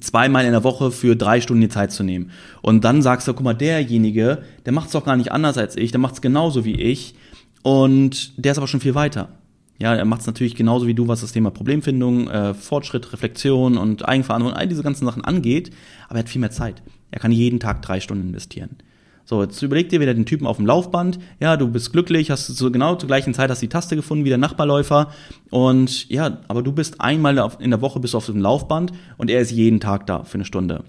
zweimal 0.00 0.44
in 0.44 0.52
der 0.52 0.64
Woche 0.64 0.90
für 0.90 1.16
drei 1.16 1.40
Stunden 1.40 1.62
die 1.62 1.68
Zeit 1.68 1.92
zu 1.92 2.02
nehmen. 2.02 2.30
Und 2.62 2.84
dann 2.84 3.02
sagst 3.02 3.28
du, 3.28 3.34
guck 3.34 3.44
mal, 3.44 3.54
derjenige, 3.54 4.42
der 4.66 4.72
macht 4.72 4.86
es 4.86 4.92
doch 4.92 5.04
gar 5.04 5.16
nicht 5.16 5.32
anders 5.32 5.58
als 5.58 5.76
ich, 5.76 5.92
der 5.92 6.00
macht 6.00 6.14
es 6.14 6.20
genauso 6.20 6.64
wie 6.64 6.80
ich 6.80 7.14
und 7.62 8.32
der 8.44 8.52
ist 8.52 8.58
aber 8.58 8.66
schon 8.66 8.80
viel 8.80 8.94
weiter. 8.94 9.28
Ja, 9.78 9.94
er 9.94 10.04
macht 10.04 10.20
es 10.20 10.26
natürlich 10.26 10.54
genauso 10.54 10.86
wie 10.86 10.94
du, 10.94 11.08
was 11.08 11.20
das 11.20 11.32
Thema 11.32 11.50
Problemfindung, 11.50 12.28
äh, 12.28 12.54
Fortschritt, 12.54 13.12
Reflexion 13.12 13.76
und 13.76 14.06
Eigenverantwortung, 14.08 14.58
all 14.58 14.68
diese 14.68 14.82
ganzen 14.82 15.04
Sachen 15.04 15.24
angeht, 15.24 15.70
aber 16.08 16.16
er 16.16 16.20
hat 16.20 16.28
viel 16.28 16.40
mehr 16.40 16.50
Zeit. 16.50 16.82
Er 17.10 17.20
kann 17.20 17.32
jeden 17.32 17.60
Tag 17.60 17.82
drei 17.82 18.00
Stunden 18.00 18.28
investieren. 18.28 18.76
So, 19.26 19.42
jetzt 19.42 19.62
überleg 19.62 19.88
dir 19.88 20.00
wieder 20.00 20.12
den 20.12 20.26
Typen 20.26 20.46
auf 20.46 20.58
dem 20.58 20.66
Laufband. 20.66 21.18
Ja, 21.40 21.56
du 21.56 21.68
bist 21.68 21.92
glücklich, 21.92 22.30
hast 22.30 22.46
so 22.46 22.70
genau 22.70 22.96
zur 22.96 23.06
gleichen 23.06 23.32
Zeit 23.32 23.50
hast 23.50 23.62
die 23.62 23.68
Taste 23.68 23.96
gefunden 23.96 24.24
wie 24.24 24.28
der 24.28 24.38
Nachbarläufer. 24.38 25.10
Und 25.50 26.10
ja, 26.10 26.38
aber 26.48 26.62
du 26.62 26.72
bist 26.72 27.00
einmal 27.00 27.38
in 27.58 27.70
der 27.70 27.80
Woche 27.80 28.00
bist 28.00 28.14
auf 28.14 28.26
dem 28.26 28.40
Laufband 28.40 28.92
und 29.16 29.30
er 29.30 29.40
ist 29.40 29.50
jeden 29.50 29.80
Tag 29.80 30.06
da 30.06 30.24
für 30.24 30.34
eine 30.34 30.44
Stunde. 30.44 30.84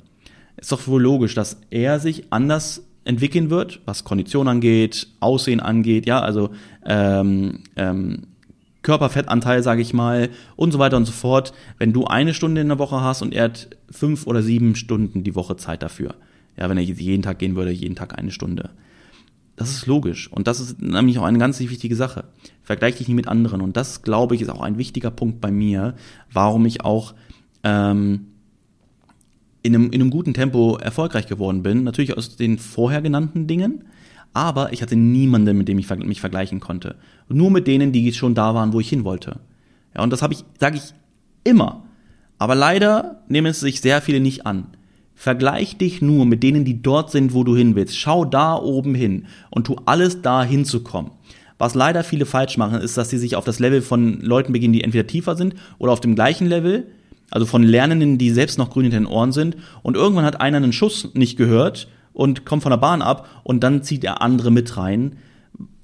Ist 0.57 0.71
doch 0.71 0.85
wohl 0.87 1.01
logisch, 1.01 1.33
dass 1.33 1.61
er 1.69 1.99
sich 1.99 2.31
anders 2.31 2.85
entwickeln 3.05 3.49
wird, 3.49 3.81
was 3.85 4.03
Kondition 4.03 4.47
angeht, 4.47 5.07
Aussehen 5.19 5.59
angeht, 5.59 6.05
ja, 6.05 6.19
also 6.19 6.49
ähm, 6.85 7.59
ähm, 7.75 8.27
Körperfettanteil, 8.81 9.63
sage 9.63 9.81
ich 9.81 9.93
mal, 9.93 10.29
und 10.55 10.71
so 10.71 10.79
weiter 10.79 10.97
und 10.97 11.05
so 11.05 11.11
fort, 11.11 11.53
wenn 11.77 11.93
du 11.93 12.05
eine 12.05 12.33
Stunde 12.33 12.61
in 12.61 12.67
der 12.67 12.79
Woche 12.79 13.01
hast 13.01 13.21
und 13.21 13.33
er 13.33 13.45
hat 13.45 13.69
fünf 13.89 14.27
oder 14.27 14.41
sieben 14.41 14.75
Stunden 14.75 15.23
die 15.23 15.35
Woche 15.35 15.55
Zeit 15.55 15.81
dafür. 15.83 16.15
Ja, 16.57 16.69
wenn 16.69 16.77
er 16.77 16.83
jeden 16.83 17.23
Tag 17.23 17.39
gehen 17.39 17.55
würde, 17.55 17.71
jeden 17.71 17.95
Tag 17.95 18.17
eine 18.17 18.31
Stunde. 18.31 18.71
Das 19.55 19.71
ist 19.71 19.85
logisch. 19.85 20.31
Und 20.31 20.47
das 20.47 20.59
ist 20.59 20.81
nämlich 20.81 21.17
auch 21.17 21.23
eine 21.23 21.37
ganz 21.37 21.59
wichtige 21.59 21.95
Sache. 21.95 22.25
Vergleich 22.63 22.95
dich 22.97 23.07
nicht 23.07 23.15
mit 23.15 23.27
anderen. 23.27 23.61
Und 23.61 23.77
das, 23.77 24.01
glaube 24.01 24.35
ich, 24.35 24.41
ist 24.41 24.49
auch 24.49 24.61
ein 24.61 24.77
wichtiger 24.77 25.11
Punkt 25.11 25.39
bei 25.39 25.51
mir, 25.51 25.95
warum 26.31 26.65
ich 26.65 26.83
auch 26.83 27.13
ähm, 27.63 28.27
in, 29.63 29.75
einem, 29.75 29.91
in 29.91 30.01
einem 30.01 30.09
guten 30.09 30.33
Tempo 30.33 30.77
erfolgreich 30.77 31.27
geworden 31.27 31.63
bin. 31.63 31.83
Natürlich 31.83 32.17
aus 32.17 32.35
den 32.35 32.57
vorher 32.57 33.01
genannten 33.01 33.47
Dingen. 33.47 33.85
Aber 34.33 34.73
ich 34.73 34.81
hatte 34.81 34.97
niemanden, 34.97 35.57
mit 35.57 35.69
dem 35.69 35.79
ich 35.79 35.89
mich 35.89 36.19
vergleichen 36.19 36.59
konnte. 36.59 36.97
Nur 37.29 37.49
mit 37.49 37.67
denen, 37.67 37.93
die 37.93 38.11
schon 38.11 38.35
da 38.35 38.53
waren, 38.53 38.73
wo 38.73 38.81
ich 38.81 38.89
hin 38.89 39.05
wollte. 39.05 39.39
Ja, 39.95 40.03
und 40.03 40.09
das 40.11 40.21
habe 40.21 40.33
ich, 40.33 40.43
sage 40.59 40.75
ich 40.75 40.93
immer. 41.45 41.85
Aber 42.37 42.55
leider 42.55 43.23
nehmen 43.29 43.47
es 43.47 43.61
sich 43.61 43.79
sehr 43.79 44.01
viele 44.01 44.19
nicht 44.19 44.45
an. 44.45 44.67
Vergleich 45.15 45.77
dich 45.77 46.01
nur 46.01 46.25
mit 46.25 46.43
denen, 46.43 46.65
die 46.65 46.81
dort 46.81 47.09
sind, 47.09 47.33
wo 47.33 47.43
du 47.43 47.55
hin 47.55 47.75
willst. 47.75 47.97
Schau 47.97 48.25
da 48.25 48.55
oben 48.55 48.93
hin 48.93 49.25
und 49.49 49.67
tu 49.67 49.77
alles 49.85 50.21
da 50.21 50.43
hinzukommen. 50.43 51.11
Was 51.57 51.73
leider 51.73 52.03
viele 52.03 52.25
falsch 52.25 52.57
machen, 52.57 52.81
ist, 52.81 52.97
dass 52.97 53.09
sie 53.09 53.17
sich 53.17 53.35
auf 53.37 53.45
das 53.45 53.59
Level 53.59 53.81
von 53.81 54.19
Leuten 54.19 54.51
beginnen, 54.51 54.73
die 54.73 54.83
entweder 54.83 55.07
tiefer 55.07 55.37
sind 55.37 55.55
oder 55.77 55.93
auf 55.93 56.01
dem 56.01 56.15
gleichen 56.15 56.47
Level, 56.47 56.87
also 57.31 57.45
von 57.45 57.63
Lernenden, 57.63 58.17
die 58.17 58.29
selbst 58.31 58.57
noch 58.57 58.69
grün 58.69 58.83
hinter 58.83 58.99
den 58.99 59.07
Ohren 59.07 59.31
sind. 59.31 59.55
Und 59.81 59.95
irgendwann 59.95 60.25
hat 60.25 60.41
einer 60.41 60.57
einen 60.57 60.73
Schuss 60.73 61.09
nicht 61.13 61.37
gehört 61.37 61.87
und 62.11 62.45
kommt 62.45 62.63
von 62.63 62.71
der 62.71 62.77
Bahn 62.77 63.01
ab 63.01 63.41
und 63.43 63.63
dann 63.63 63.83
zieht 63.83 64.03
der 64.03 64.21
andere 64.21 64.51
mit 64.51 64.75
rein. 64.75 65.15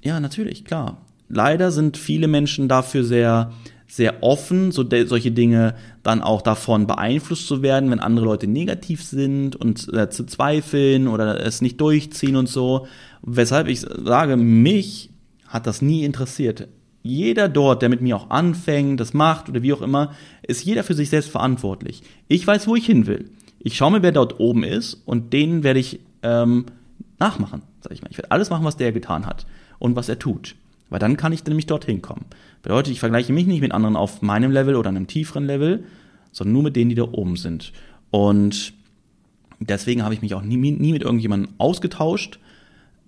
Ja, 0.02 0.20
natürlich, 0.20 0.64
klar. 0.64 0.98
Leider 1.28 1.70
sind 1.70 1.96
viele 1.96 2.28
Menschen 2.28 2.68
dafür 2.68 3.04
sehr 3.04 3.52
sehr 3.92 4.22
offen, 4.22 4.72
so 4.72 4.86
solche 5.04 5.32
Dinge 5.32 5.74
dann 6.02 6.22
auch 6.22 6.40
davon 6.40 6.86
beeinflusst 6.86 7.46
zu 7.46 7.60
werden, 7.60 7.90
wenn 7.90 8.00
andere 8.00 8.24
Leute 8.24 8.46
negativ 8.46 9.02
sind 9.02 9.54
und 9.54 9.86
äh, 9.92 10.08
zu 10.08 10.24
zweifeln 10.24 11.08
oder 11.08 11.44
es 11.44 11.60
nicht 11.60 11.78
durchziehen 11.78 12.36
und 12.36 12.48
so. 12.48 12.86
Weshalb 13.20 13.68
ich 13.68 13.80
sage, 13.80 14.38
mich 14.38 15.10
hat 15.46 15.66
das 15.66 15.82
nie 15.82 16.04
interessiert. 16.04 16.68
Jeder 17.02 17.50
dort, 17.50 17.82
der 17.82 17.90
mit 17.90 18.00
mir 18.00 18.16
auch 18.16 18.30
anfängt, 18.30 18.98
das 18.98 19.12
macht 19.12 19.50
oder 19.50 19.62
wie 19.62 19.74
auch 19.74 19.82
immer, 19.82 20.14
ist 20.42 20.64
jeder 20.64 20.84
für 20.84 20.94
sich 20.94 21.10
selbst 21.10 21.30
verantwortlich. 21.30 22.02
Ich 22.28 22.46
weiß, 22.46 22.66
wo 22.68 22.76
ich 22.76 22.86
hin 22.86 23.06
will. 23.06 23.30
Ich 23.58 23.76
schaue 23.76 23.90
mir, 23.92 24.02
wer 24.02 24.12
dort 24.12 24.40
oben 24.40 24.64
ist 24.64 25.02
und 25.04 25.34
den 25.34 25.64
werde 25.64 25.80
ich 25.80 26.00
ähm, 26.22 26.64
nachmachen, 27.18 27.60
sag 27.82 27.92
ich 27.92 28.00
mal. 28.00 28.08
Ich 28.10 28.16
werde 28.16 28.30
alles 28.30 28.48
machen, 28.48 28.64
was 28.64 28.78
der 28.78 28.90
getan 28.92 29.26
hat 29.26 29.44
und 29.78 29.96
was 29.96 30.08
er 30.08 30.18
tut. 30.18 30.54
Weil 30.92 30.98
dann 30.98 31.16
kann 31.16 31.32
ich 31.32 31.42
nämlich 31.46 31.64
dorthin 31.64 32.02
kommen. 32.02 32.26
Bedeutet, 32.60 32.92
ich 32.92 33.00
vergleiche 33.00 33.32
mich 33.32 33.46
nicht 33.46 33.62
mit 33.62 33.72
anderen 33.72 33.96
auf 33.96 34.20
meinem 34.20 34.52
Level 34.52 34.76
oder 34.76 34.90
einem 34.90 35.06
tieferen 35.06 35.46
Level, 35.46 35.84
sondern 36.32 36.52
nur 36.52 36.64
mit 36.64 36.76
denen, 36.76 36.90
die 36.90 36.96
da 36.96 37.04
oben 37.04 37.36
sind. 37.36 37.72
Und 38.10 38.74
deswegen 39.58 40.02
habe 40.04 40.12
ich 40.12 40.20
mich 40.20 40.34
auch 40.34 40.42
nie, 40.42 40.58
nie 40.58 40.92
mit 40.92 41.00
irgendjemandem 41.00 41.54
ausgetauscht, 41.56 42.38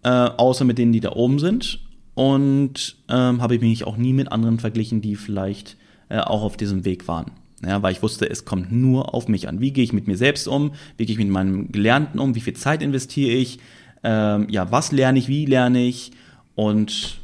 äh, 0.02 0.08
außer 0.08 0.64
mit 0.64 0.78
denen, 0.78 0.92
die 0.92 1.00
da 1.00 1.12
oben 1.12 1.38
sind. 1.38 1.80
Und 2.14 2.96
ähm, 3.10 3.42
habe 3.42 3.56
ich 3.56 3.60
mich 3.60 3.84
auch 3.84 3.98
nie 3.98 4.14
mit 4.14 4.32
anderen 4.32 4.60
verglichen, 4.60 5.02
die 5.02 5.14
vielleicht 5.14 5.76
äh, 6.08 6.20
auch 6.20 6.42
auf 6.42 6.56
diesem 6.56 6.86
Weg 6.86 7.06
waren. 7.06 7.32
Ja, 7.66 7.82
weil 7.82 7.92
ich 7.92 8.02
wusste, 8.02 8.30
es 8.30 8.46
kommt 8.46 8.72
nur 8.72 9.12
auf 9.12 9.28
mich 9.28 9.46
an. 9.46 9.60
Wie 9.60 9.72
gehe 9.72 9.84
ich 9.84 9.92
mit 9.92 10.06
mir 10.06 10.16
selbst 10.16 10.48
um? 10.48 10.72
Wie 10.96 11.04
gehe 11.04 11.12
ich 11.12 11.18
mit 11.18 11.28
meinem 11.28 11.70
Gelernten 11.70 12.18
um? 12.18 12.34
Wie 12.34 12.40
viel 12.40 12.54
Zeit 12.54 12.82
investiere 12.82 13.32
ich? 13.32 13.58
Ähm, 14.02 14.46
ja, 14.48 14.72
was 14.72 14.90
lerne 14.90 15.18
ich? 15.18 15.28
Wie 15.28 15.44
lerne 15.44 15.84
ich? 15.84 16.12
Und 16.54 17.20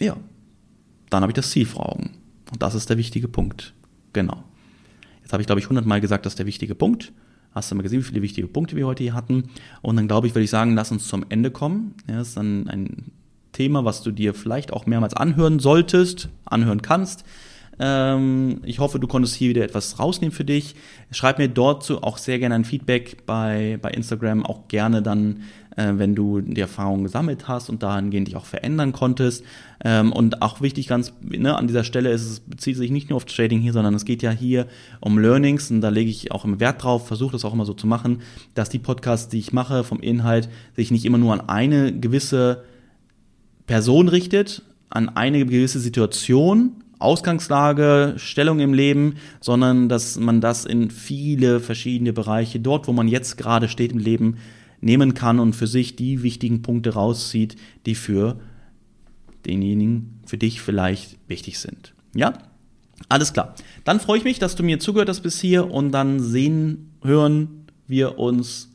ja, 0.00 0.16
dann 1.10 1.22
habe 1.22 1.32
ich 1.32 1.36
das 1.36 1.50
Ziel 1.50 1.66
vor 1.66 1.90
Augen. 1.90 2.10
Und 2.50 2.62
das 2.62 2.74
ist 2.74 2.90
der 2.90 2.98
wichtige 2.98 3.28
Punkt. 3.28 3.74
Genau. 4.12 4.42
Jetzt 5.22 5.32
habe 5.32 5.42
ich, 5.42 5.46
glaube 5.46 5.60
ich, 5.60 5.68
hundertmal 5.68 6.00
gesagt, 6.00 6.26
das 6.26 6.32
ist 6.32 6.38
der 6.38 6.46
wichtige 6.46 6.74
Punkt. 6.74 7.12
Hast 7.52 7.70
du 7.70 7.74
mal 7.74 7.82
gesehen, 7.82 8.00
wie 8.00 8.04
viele 8.04 8.22
wichtige 8.22 8.46
Punkte 8.46 8.76
wir 8.76 8.86
heute 8.86 9.02
hier 9.02 9.14
hatten? 9.14 9.50
Und 9.82 9.96
dann, 9.96 10.08
glaube 10.08 10.26
ich, 10.26 10.34
würde 10.34 10.44
ich 10.44 10.50
sagen, 10.50 10.74
lass 10.74 10.92
uns 10.92 11.06
zum 11.06 11.24
Ende 11.28 11.50
kommen. 11.50 11.94
Ja, 12.08 12.18
das 12.18 12.28
ist 12.28 12.36
dann 12.36 12.68
ein 12.68 13.12
Thema, 13.52 13.84
was 13.84 14.02
du 14.02 14.12
dir 14.12 14.34
vielleicht 14.34 14.72
auch 14.72 14.86
mehrmals 14.86 15.14
anhören 15.14 15.58
solltest, 15.58 16.28
anhören 16.44 16.82
kannst. 16.82 17.24
Ähm, 17.80 18.60
ich 18.64 18.78
hoffe, 18.78 19.00
du 19.00 19.06
konntest 19.06 19.34
hier 19.34 19.50
wieder 19.50 19.64
etwas 19.64 19.98
rausnehmen 19.98 20.34
für 20.34 20.44
dich. 20.44 20.76
Schreib 21.10 21.38
mir 21.38 21.48
dort 21.48 21.90
auch 22.02 22.18
sehr 22.18 22.38
gerne 22.38 22.54
ein 22.54 22.64
Feedback 22.64 23.24
bei, 23.26 23.78
bei 23.80 23.90
Instagram, 23.90 24.44
auch 24.44 24.68
gerne 24.68 25.02
dann, 25.02 25.42
äh, 25.76 25.92
wenn 25.96 26.14
du 26.14 26.40
die 26.40 26.60
Erfahrung 26.60 27.02
gesammelt 27.02 27.48
hast 27.48 27.68
und 27.68 27.82
dahingehend 27.82 28.28
dich 28.28 28.36
auch 28.36 28.44
verändern 28.44 28.92
konntest. 28.92 29.44
Ähm, 29.84 30.12
und 30.12 30.42
auch 30.42 30.60
wichtig 30.60 30.88
ganz 30.88 31.12
ne, 31.20 31.56
an 31.56 31.66
dieser 31.66 31.84
Stelle 31.84 32.10
ist, 32.10 32.22
es 32.22 32.40
bezieht 32.40 32.76
sich 32.76 32.90
nicht 32.90 33.10
nur 33.10 33.16
auf 33.16 33.24
Trading 33.24 33.60
hier, 33.60 33.72
sondern 33.72 33.94
es 33.94 34.04
geht 34.04 34.22
ja 34.22 34.30
hier 34.30 34.66
um 35.00 35.18
Learnings 35.18 35.70
und 35.70 35.80
da 35.80 35.88
lege 35.88 36.10
ich 36.10 36.32
auch 36.32 36.44
immer 36.44 36.60
Wert 36.60 36.82
drauf, 36.82 37.06
versuche 37.06 37.32
das 37.32 37.44
auch 37.44 37.54
immer 37.54 37.66
so 37.66 37.74
zu 37.74 37.86
machen, 37.86 38.20
dass 38.54 38.68
die 38.68 38.78
Podcasts, 38.78 39.28
die 39.28 39.38
ich 39.38 39.52
mache, 39.52 39.84
vom 39.84 40.00
Inhalt 40.00 40.48
sich 40.76 40.90
nicht 40.90 41.04
immer 41.04 41.18
nur 41.18 41.32
an 41.32 41.48
eine 41.48 41.98
gewisse 41.98 42.64
Person 43.66 44.08
richtet, 44.08 44.62
an 44.90 45.08
eine 45.08 45.46
gewisse 45.46 45.78
Situation, 45.78 46.72
Ausgangslage, 46.98 48.14
Stellung 48.18 48.60
im 48.60 48.74
Leben, 48.74 49.14
sondern 49.40 49.88
dass 49.88 50.18
man 50.18 50.42
das 50.42 50.66
in 50.66 50.90
viele 50.90 51.60
verschiedene 51.60 52.12
Bereiche, 52.12 52.60
dort 52.60 52.88
wo 52.88 52.92
man 52.92 53.08
jetzt 53.08 53.38
gerade 53.38 53.68
steht 53.68 53.92
im 53.92 53.98
Leben, 53.98 54.36
nehmen 54.80 55.14
kann 55.14 55.40
und 55.40 55.54
für 55.54 55.66
sich 55.66 55.96
die 55.96 56.22
wichtigen 56.22 56.62
Punkte 56.62 56.94
rauszieht, 56.94 57.56
die 57.86 57.94
für 57.94 58.40
denjenigen, 59.46 60.20
für 60.26 60.38
dich 60.38 60.60
vielleicht 60.60 61.18
wichtig 61.28 61.58
sind. 61.58 61.94
Ja? 62.14 62.34
Alles 63.08 63.32
klar. 63.32 63.54
Dann 63.84 64.00
freue 64.00 64.18
ich 64.18 64.24
mich, 64.24 64.38
dass 64.38 64.56
du 64.56 64.62
mir 64.62 64.78
zugehört 64.78 65.08
hast 65.08 65.20
bis 65.20 65.40
hier 65.40 65.70
und 65.70 65.92
dann 65.92 66.20
sehen, 66.20 66.92
hören 67.02 67.66
wir 67.86 68.18
uns 68.18 68.72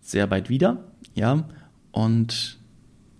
sehr 0.00 0.26
bald 0.26 0.48
wieder. 0.48 0.84
Ja? 1.14 1.48
Und 1.92 2.58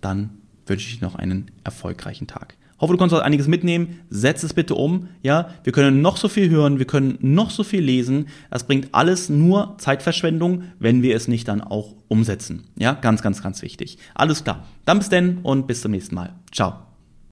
dann 0.01 0.29
wünsche 0.65 0.89
ich 0.89 1.01
noch 1.01 1.15
einen 1.15 1.51
erfolgreichen 1.63 2.27
Tag. 2.27 2.56
Hoffe, 2.79 2.93
du 2.93 2.97
konntest 2.97 3.21
einiges 3.21 3.47
mitnehmen. 3.47 3.99
Setz 4.09 4.43
es 4.43 4.53
bitte 4.53 4.75
um. 4.75 5.09
Ja, 5.23 5.49
wir 5.63 5.73
können 5.73 6.01
noch 6.01 6.17
so 6.17 6.27
viel 6.27 6.49
hören, 6.49 6.79
wir 6.79 6.85
können 6.85 7.17
noch 7.21 7.49
so 7.49 7.63
viel 7.63 7.81
lesen. 7.81 8.27
Das 8.51 8.65
bringt 8.65 8.89
alles 8.93 9.29
nur 9.29 9.75
Zeitverschwendung, 9.77 10.63
wenn 10.79 11.01
wir 11.01 11.15
es 11.15 11.27
nicht 11.27 11.47
dann 11.47 11.61
auch 11.61 11.95
umsetzen. 12.07 12.65
Ja, 12.77 12.93
ganz, 12.93 13.21
ganz, 13.21 13.41
ganz 13.41 13.61
wichtig. 13.61 13.97
Alles 14.13 14.43
klar. 14.43 14.65
Dann 14.85 14.99
bis 14.99 15.09
denn 15.09 15.39
und 15.43 15.67
bis 15.67 15.81
zum 15.81 15.91
nächsten 15.91 16.15
Mal. 16.15 16.33
Ciao. 16.51 16.86